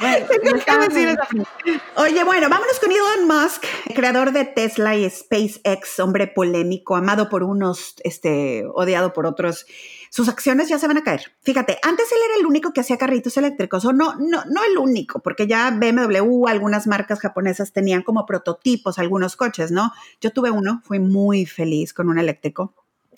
[1.96, 7.42] Oye, bueno, vámonos con Elon Musk, creador de Tesla y SpaceX, hombre polémico, amado por
[7.42, 9.66] unos, este, odiado por otros.
[10.10, 11.32] Sus acciones ya se van a caer.
[11.42, 14.78] Fíjate, antes él era el único que hacía carritos eléctricos, o no, no, no el
[14.78, 19.92] único, porque ya BMW, algunas marcas japonesas tenían como prototipos algunos coches, ¿no?
[20.20, 22.74] Yo tuve uno, fui muy feliz con un eléctrico.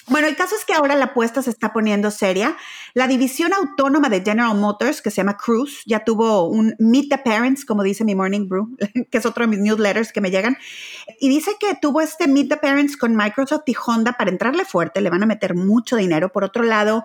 [0.09, 2.57] Bueno, el caso es que ahora la apuesta se está poniendo seria.
[2.93, 7.19] La división autónoma de General Motors, que se llama Cruise, ya tuvo un Meet the
[7.19, 8.77] Parents, como dice mi Morning Brew,
[9.11, 10.57] que es otro de mis newsletters que me llegan.
[11.21, 15.01] Y dice que tuvo este Meet the Parents con Microsoft y Honda para entrarle fuerte,
[15.01, 16.33] le van a meter mucho dinero.
[16.33, 17.05] Por otro lado,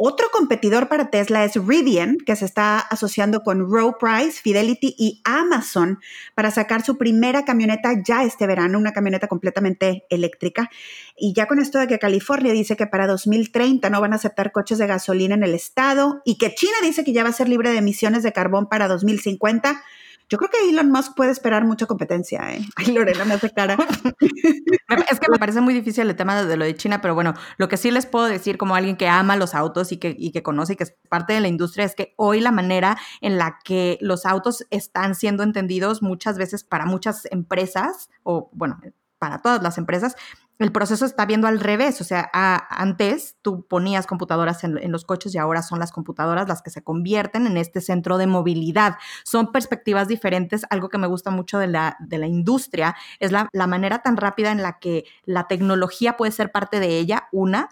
[0.00, 5.20] Otro competidor para Tesla es Rivian, que se está asociando con Row Price, Fidelity y
[5.24, 5.98] Amazon
[6.36, 10.70] para sacar su primera camioneta ya este verano, una camioneta completamente eléctrica.
[11.16, 14.52] Y ya con esto de que California dice que para 2030 no van a aceptar
[14.52, 17.48] coches de gasolina en el estado y que China dice que ya va a ser
[17.48, 19.82] libre de emisiones de carbón para 2050,
[20.28, 22.60] yo creo que Elon Musk puede esperar mucha competencia, ¿eh?
[22.76, 23.76] Ay, Lorena me hace cara.
[25.10, 27.68] es que me parece muy difícil el tema de lo de China, pero bueno, lo
[27.68, 30.42] que sí les puedo decir como alguien que ama los autos y que, y que
[30.42, 33.58] conoce y que es parte de la industria es que hoy la manera en la
[33.64, 38.80] que los autos están siendo entendidos muchas veces para muchas empresas, o bueno,
[39.18, 40.14] para todas las empresas,
[40.58, 42.00] el proceso está viendo al revés.
[42.00, 46.62] O sea, antes tú ponías computadoras en, los coches y ahora son las computadoras las
[46.62, 48.96] que se convierten en este centro de movilidad.
[49.24, 50.62] Son perspectivas diferentes.
[50.70, 54.50] Algo que me gusta mucho de la, de la industria es la, manera tan rápida
[54.50, 57.68] en la que la tecnología puede ser parte de ella, una.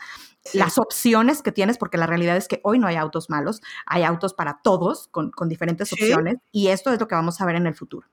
[0.53, 4.05] Las opciones que tienes, porque la realidad es que hoy no hay autos malos, hay
[4.05, 7.67] autos para todos con, diferentes opciones y esto es lo que vamos a ver en
[7.67, 8.07] el futuro.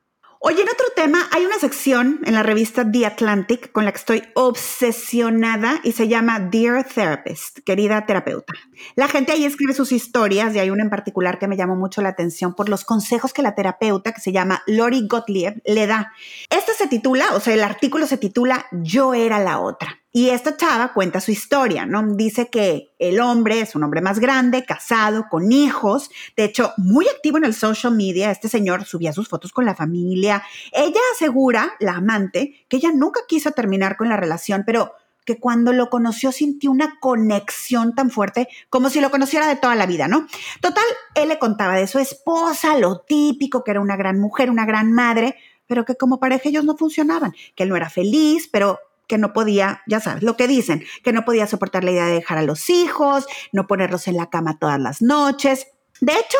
[0.45, 3.99] Oye, en otro tema, hay una sección en la revista The Atlantic con la que
[3.99, 8.53] estoy obsesionada y se llama Dear Therapist, querida terapeuta.
[8.95, 12.01] La gente ahí escribe sus historias y hay una en particular que me llamó mucho
[12.01, 16.11] la atención por los consejos que la terapeuta, que se llama Lori Gottlieb, le da.
[16.49, 20.02] Esta se titula, o sea, el artículo se titula Yo era la otra.
[20.15, 22.03] Y esta chava cuenta su historia, ¿no?
[22.15, 27.07] Dice que el hombre es un hombre más grande, casado, con hijos, de hecho, muy
[27.07, 28.29] activo en el social media.
[28.29, 30.43] Este señor subía sus fotos con la familia.
[30.71, 34.93] Ella asegura, la amante, que ella nunca quiso terminar con la relación, pero
[35.25, 39.73] que cuando lo conoció sintió una conexión tan fuerte como si lo conociera de toda
[39.73, 40.27] la vida, ¿no?
[40.61, 40.83] Total,
[41.15, 44.91] él le contaba de su esposa, lo típico, que era una gran mujer, una gran
[44.91, 49.17] madre, pero que como pareja ellos no funcionaban, que él no era feliz, pero que
[49.17, 52.37] no podía, ya sabes, lo que dicen, que no podía soportar la idea de dejar
[52.37, 55.67] a los hijos, no ponerlos en la cama todas las noches.
[56.01, 56.37] De hecho,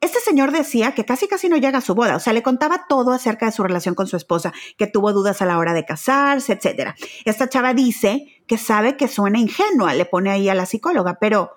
[0.00, 2.86] este señor decía que casi casi no llega a su boda, o sea, le contaba
[2.88, 5.84] todo acerca de su relación con su esposa, que tuvo dudas a la hora de
[5.84, 6.94] casarse, etc.
[7.24, 11.52] Esta chava dice que sabe que suena ingenua, le pone ahí a la psicóloga, pero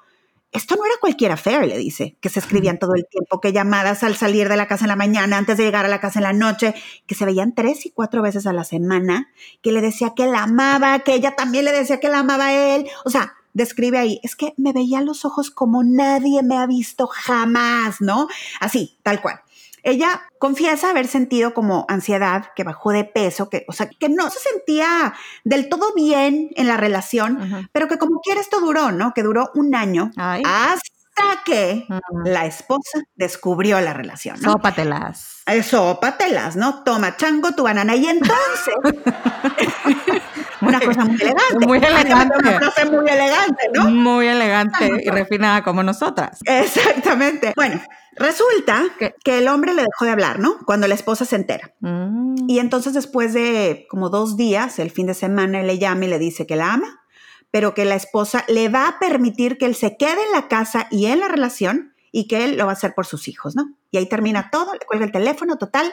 [0.52, 4.04] esto no era cualquier affair, le dice, que se escribían todo el tiempo, que llamadas
[4.04, 6.24] al salir de la casa en la mañana, antes de llegar a la casa en
[6.24, 6.74] la noche,
[7.06, 9.32] que se veían tres y cuatro veces a la semana,
[9.62, 12.76] que le decía que la amaba, que ella también le decía que la amaba a
[12.76, 12.90] él.
[13.06, 17.08] O sea, describe ahí, es que me veía los ojos como nadie me ha visto
[17.08, 18.28] jamás, ¿no?
[18.60, 19.42] Así, tal cual.
[19.84, 24.30] Ella confiesa haber sentido como ansiedad, que bajó de peso, que, o sea, que no
[24.30, 25.14] se sentía
[25.44, 29.14] del todo bien en la relación, pero que como quiera esto duró, ¿no?
[29.14, 31.88] Que duró un año hasta que
[32.26, 34.54] la esposa descubrió la relación, ¿no?
[34.54, 35.42] Sópatelas.
[35.46, 36.84] Eh, sópatelas, ¿no?
[36.84, 37.96] Toma chango tu banana.
[37.96, 38.76] Y entonces,
[40.62, 41.66] una cosa muy elegante.
[41.68, 42.36] Muy elegante.
[42.40, 43.90] Una frase muy elegante, ¿no?
[43.90, 46.40] Muy elegante y refinada como nosotras.
[46.46, 47.54] Exactamente.
[47.56, 47.82] Bueno,
[48.20, 48.84] Resulta
[49.24, 50.58] que el hombre le dejó de hablar, ¿no?
[50.66, 51.74] Cuando la esposa se entera.
[51.80, 52.50] Mm.
[52.50, 56.10] Y entonces después de como dos días, el fin de semana, él le llama y
[56.10, 57.06] le dice que la ama,
[57.50, 60.88] pero que la esposa le va a permitir que él se quede en la casa
[60.92, 63.74] y en la relación y que él lo va a hacer por sus hijos, ¿no?
[63.90, 65.90] Y ahí termina todo, le cuelga el teléfono, total,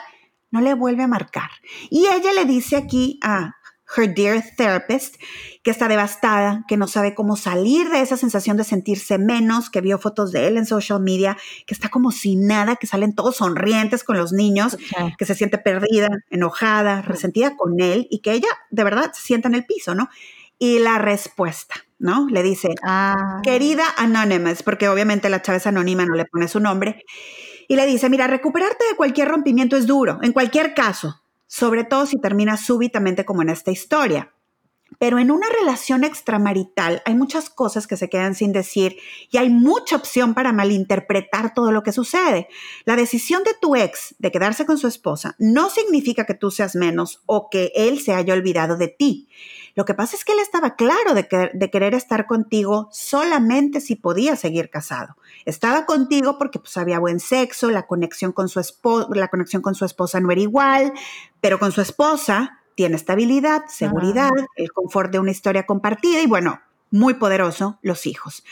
[0.51, 1.49] no le vuelve a marcar.
[1.89, 3.55] Y ella le dice aquí a
[3.95, 5.15] her dear therapist,
[5.63, 9.81] que está devastada, que no sabe cómo salir de esa sensación de sentirse menos, que
[9.81, 13.37] vio fotos de él en social media, que está como sin nada, que salen todos
[13.37, 14.77] sonrientes con los niños,
[15.17, 19.47] que se siente perdida, enojada, resentida con él y que ella de verdad se sienta
[19.47, 20.09] en el piso, ¿no?
[20.59, 22.27] Y la respuesta, ¿no?
[22.29, 23.41] Le dice, ah.
[23.43, 27.03] querida Anonymous, porque obviamente la chava es anónima, no le pone su nombre,
[27.67, 32.05] y le dice, mira, recuperarte de cualquier rompimiento es duro, en cualquier caso, sobre todo
[32.05, 34.33] si termina súbitamente como en esta historia.
[34.99, 38.97] Pero en una relación extramarital hay muchas cosas que se quedan sin decir
[39.29, 42.47] y hay mucha opción para malinterpretar todo lo que sucede.
[42.85, 46.75] La decisión de tu ex de quedarse con su esposa no significa que tú seas
[46.75, 49.27] menos o que él se haya olvidado de ti.
[49.77, 51.27] Lo que pasa es que él estaba claro de,
[51.69, 55.17] querer estar contigo solamente si podía seguir casado.
[55.45, 58.59] Estaba contigo porque pues, había buen sexo, la conexión, con su
[59.13, 60.93] la conexión con su esposa no era igual,
[61.41, 66.59] pero con su esposa tiene estabilidad, seguridad, el confort de una historia compartida y bueno,
[66.91, 68.43] muy poderoso, los hijos.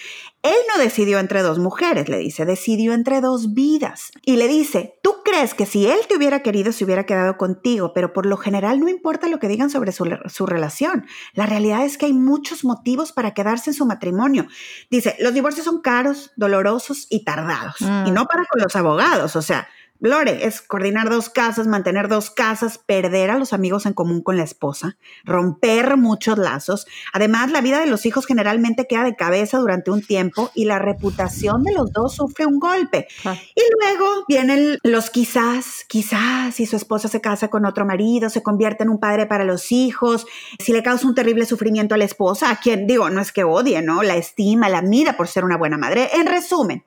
[0.41, 4.11] Él no decidió entre dos mujeres, le dice, decidió entre dos vidas.
[4.23, 7.93] Y le dice, tú crees que si él te hubiera querido se hubiera quedado contigo,
[7.93, 11.07] pero por lo general no importa lo que digan sobre su, relación.
[11.33, 14.47] La realidad es que hay muchos motivos para quedarse en su matrimonio.
[14.91, 17.81] Dice, los divorcios son caros, dolorosos y tardados.
[17.81, 18.13] Y mm.
[18.13, 19.67] no para con los abogados, o sea,
[19.99, 24.35] Lore, es coordinar dos casas, mantener dos casas, perder a los amigos en común con
[24.35, 26.85] la esposa, romper muchos lazos.
[27.13, 30.79] Además, la vida de los hijos generalmente queda de cabeza durante un tiempo y la
[30.79, 33.07] reputación de los dos sufre un golpe.
[33.23, 33.35] Ah.
[33.55, 38.43] Y luego vienen los quizás, quizás, si su esposa se casa con otro marido, se
[38.43, 40.27] convierte en un padre para los hijos,
[40.59, 43.45] si le causa un terrible sufrimiento a la esposa, a quien digo, no es que
[43.45, 44.03] odie, ¿no?
[44.03, 46.09] La estima, la admira por ser una buena madre.
[46.15, 46.83] En resumen,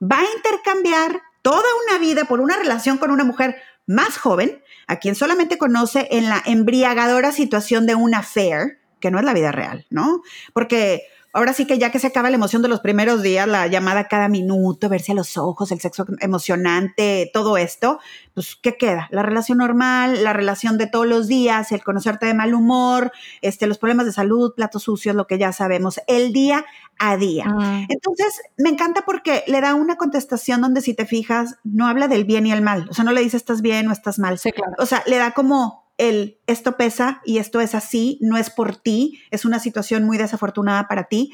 [0.00, 4.96] va a intercambiar toda una vida por una relación con una mujer más joven, a
[4.96, 9.52] quien solamente conoce en la embriagadora situación de una affair, que no es la vida
[9.52, 10.22] real, ¿no?
[10.52, 11.02] Porque
[11.32, 14.08] ahora sí que ya que se acaba la emoción de los primeros días, la llamada
[14.08, 17.98] cada minuto, verse a los ojos, el sexo emocionante, todo esto,
[18.34, 19.08] pues, ¿qué queda?
[19.10, 23.66] La relación normal, la relación de todos los días, el conocerte de mal humor, este,
[23.66, 26.64] los problemas de salud, platos sucios, lo que ya sabemos, el día
[26.98, 27.46] a día.
[27.48, 27.84] Ah.
[27.88, 32.24] Entonces, me encanta porque le da una contestación donde si te fijas, no habla del
[32.24, 34.38] bien y el mal, o sea, no le dice estás bien o estás mal.
[34.38, 34.72] Sí, claro.
[34.78, 38.76] O sea, le da como el esto pesa y esto es así, no es por
[38.76, 41.32] ti, es una situación muy desafortunada para ti,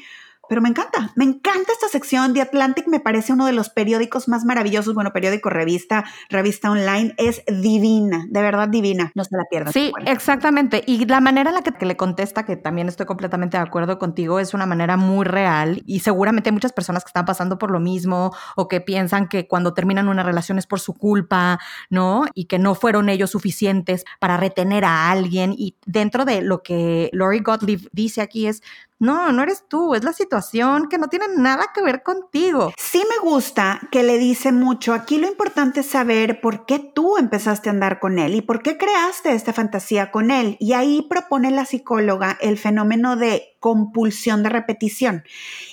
[0.49, 2.33] pero me encanta, me encanta esta sección.
[2.33, 4.95] The Atlantic me parece uno de los periódicos más maravillosos.
[4.95, 9.11] Bueno, periódico, revista, revista online, es divina, de verdad divina.
[9.13, 9.73] No se la pierdas.
[9.73, 10.83] Sí, exactamente.
[10.87, 14.39] Y la manera en la que, le contesta, que también estoy completamente de acuerdo contigo,
[14.39, 15.83] es una manera muy real.
[15.85, 19.47] Y seguramente hay muchas personas que están pasando por lo mismo o que piensan que
[19.47, 21.59] cuando terminan una relación es por su culpa,
[21.91, 22.25] ¿no?
[22.33, 25.53] Y que no fueron ellos suficientes para retener a alguien.
[25.55, 28.63] Y dentro de lo que Lori Gottlieb dice aquí es,
[28.99, 32.73] no, no eres tú, es la situación que no tiene nada que ver contigo.
[32.77, 37.17] Sí me gusta que le dice mucho, aquí lo importante es saber por qué tú
[37.17, 40.57] empezaste a andar con él y por qué creaste esta fantasía con él.
[40.59, 45.23] Y ahí propone la psicóloga el fenómeno de compulsión de repetición.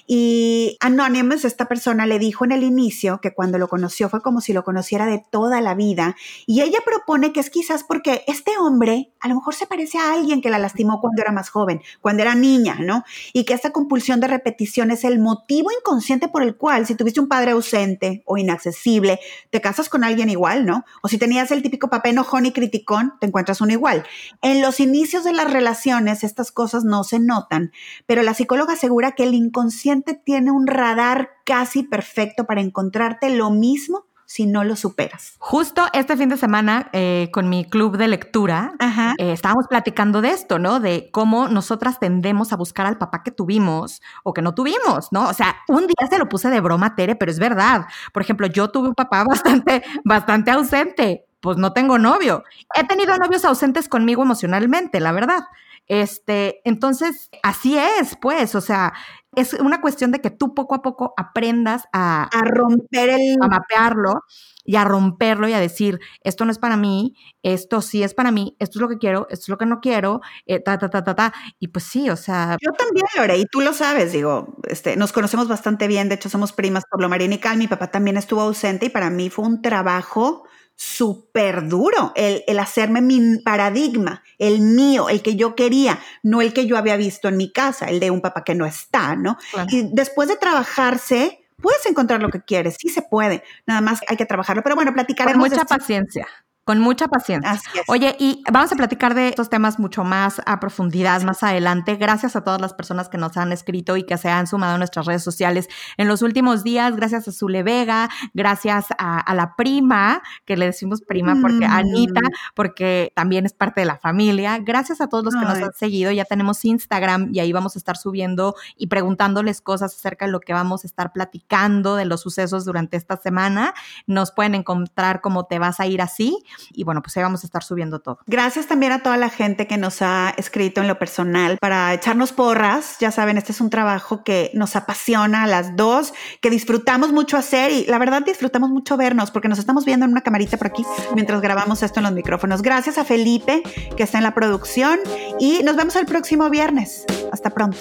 [0.07, 4.41] Y Anonymous, esta persona, le dijo en el inicio que cuando lo conoció fue como
[4.41, 6.17] si lo conociera de toda la vida.
[6.47, 10.13] Y ella propone que es quizás porque este hombre a lo mejor se parece a
[10.13, 13.05] alguien que la lastimó cuando era más joven, cuando era niña, ¿no?
[13.33, 17.21] Y que esta compulsión de repetición es el motivo inconsciente por el cual si tuviste
[17.21, 19.21] un padre ausente o inaccesible,
[19.51, 20.85] te casas con alguien igual, ¿no?
[21.03, 24.05] O si tenías el típico papel enojón y criticón, te encuentras uno igual.
[24.41, 27.73] En los inicios de las relaciones estas cosas no se notan
[28.07, 33.51] pero la psicóloga asegura que el inconsciente tiene un radar casi perfecto para encontrarte lo
[33.51, 35.35] mismo si no lo superas.
[35.39, 38.75] Justo este fin de semana eh, con mi club de lectura
[39.19, 40.81] eh, estábamos platicando de esto, ¿no?
[40.81, 45.29] De cómo nosotras tendemos a buscar al papá que tuvimos o que no tuvimos, ¿no?
[45.29, 47.87] O sea, un día se lo puse de broma, Tere, pero es verdad.
[48.13, 51.25] Por ejemplo, yo tuve un papá bastante, bastante ausente.
[51.41, 52.43] Pues no tengo novio.
[52.75, 55.45] He tenido novios ausentes conmigo emocionalmente, la verdad.
[55.87, 58.93] Este, entonces, así es, pues, o sea,
[59.35, 63.37] es una cuestión de que tú poco a poco aprendas a, a romper el...
[63.41, 64.23] A mapearlo
[64.67, 68.33] y a romperlo y a decir, esto no es para mí, esto sí es para
[68.33, 70.91] mí, esto es lo que quiero, esto es lo que no quiero, eh, ta, ta,
[70.91, 71.33] ta, ta, ta.
[71.61, 72.57] Y pues sí, o sea...
[72.61, 76.29] Yo también, Lore, y tú lo sabes, digo, este, nos conocemos bastante bien, de hecho
[76.29, 79.31] somos primas por lo Marín y Cal, mi papá también estuvo ausente y para mí
[79.31, 80.45] fue un trabajo
[80.77, 86.53] súper duro el, el, hacerme mi paradigma, el mío, el que yo quería, no el
[86.53, 89.39] que yo había visto en mi casa, el de un papá que no está, ¿no?
[89.69, 94.17] Y después de trabajarse, puedes encontrar lo que quieres, sí se puede, nada más hay
[94.17, 95.49] que trabajarlo, pero bueno, platicaremos.
[95.49, 96.27] Con mucha paciencia.
[96.67, 97.61] Con mucha paciencia.
[97.87, 101.95] Oye, y vamos a platicar de estos temas mucho más a profundidad más adelante.
[101.95, 104.79] Gracias a todas las personas que nos han escrito y que se han sumado a
[104.79, 106.97] nuestras redes sociales en los últimos días.
[106.97, 111.71] Gracias a Zule Vega, gracias a, la prima, que le decimos prima porque mm.
[111.71, 112.23] Anita,
[112.57, 114.59] porque también es parte de la familia.
[114.59, 116.11] Gracias a todos los que nos han seguido.
[116.11, 120.41] Ya tenemos Instagram y ahí vamos a estar subiendo y preguntándoles cosas acerca de lo
[120.41, 123.73] que vamos a estar platicando de los sucesos durante esta semana.
[124.09, 127.47] Nos pueden encontrar como te vas a ir así y bueno, pues ahí vamos a
[127.47, 128.19] estar subiendo todo.
[128.27, 132.33] Gracias también a toda la gente que nos ha escrito en lo personal para echarnos
[132.33, 132.97] porras.
[133.01, 137.37] Ya saben, este es un trabajo que nos apasiona a las dos, que disfrutamos mucho
[137.37, 140.69] hacer y la verdad disfrutamos mucho vernos porque nos estamos viendo en una camarita por
[140.69, 140.85] aquí
[141.15, 142.63] mientras grabamos esto en los micrófonos.
[142.63, 143.63] Gracias a Felipe
[143.97, 144.99] que está en la producción
[145.39, 147.05] y nos vemos el próximo viernes.
[147.33, 147.79] Hasta pronto.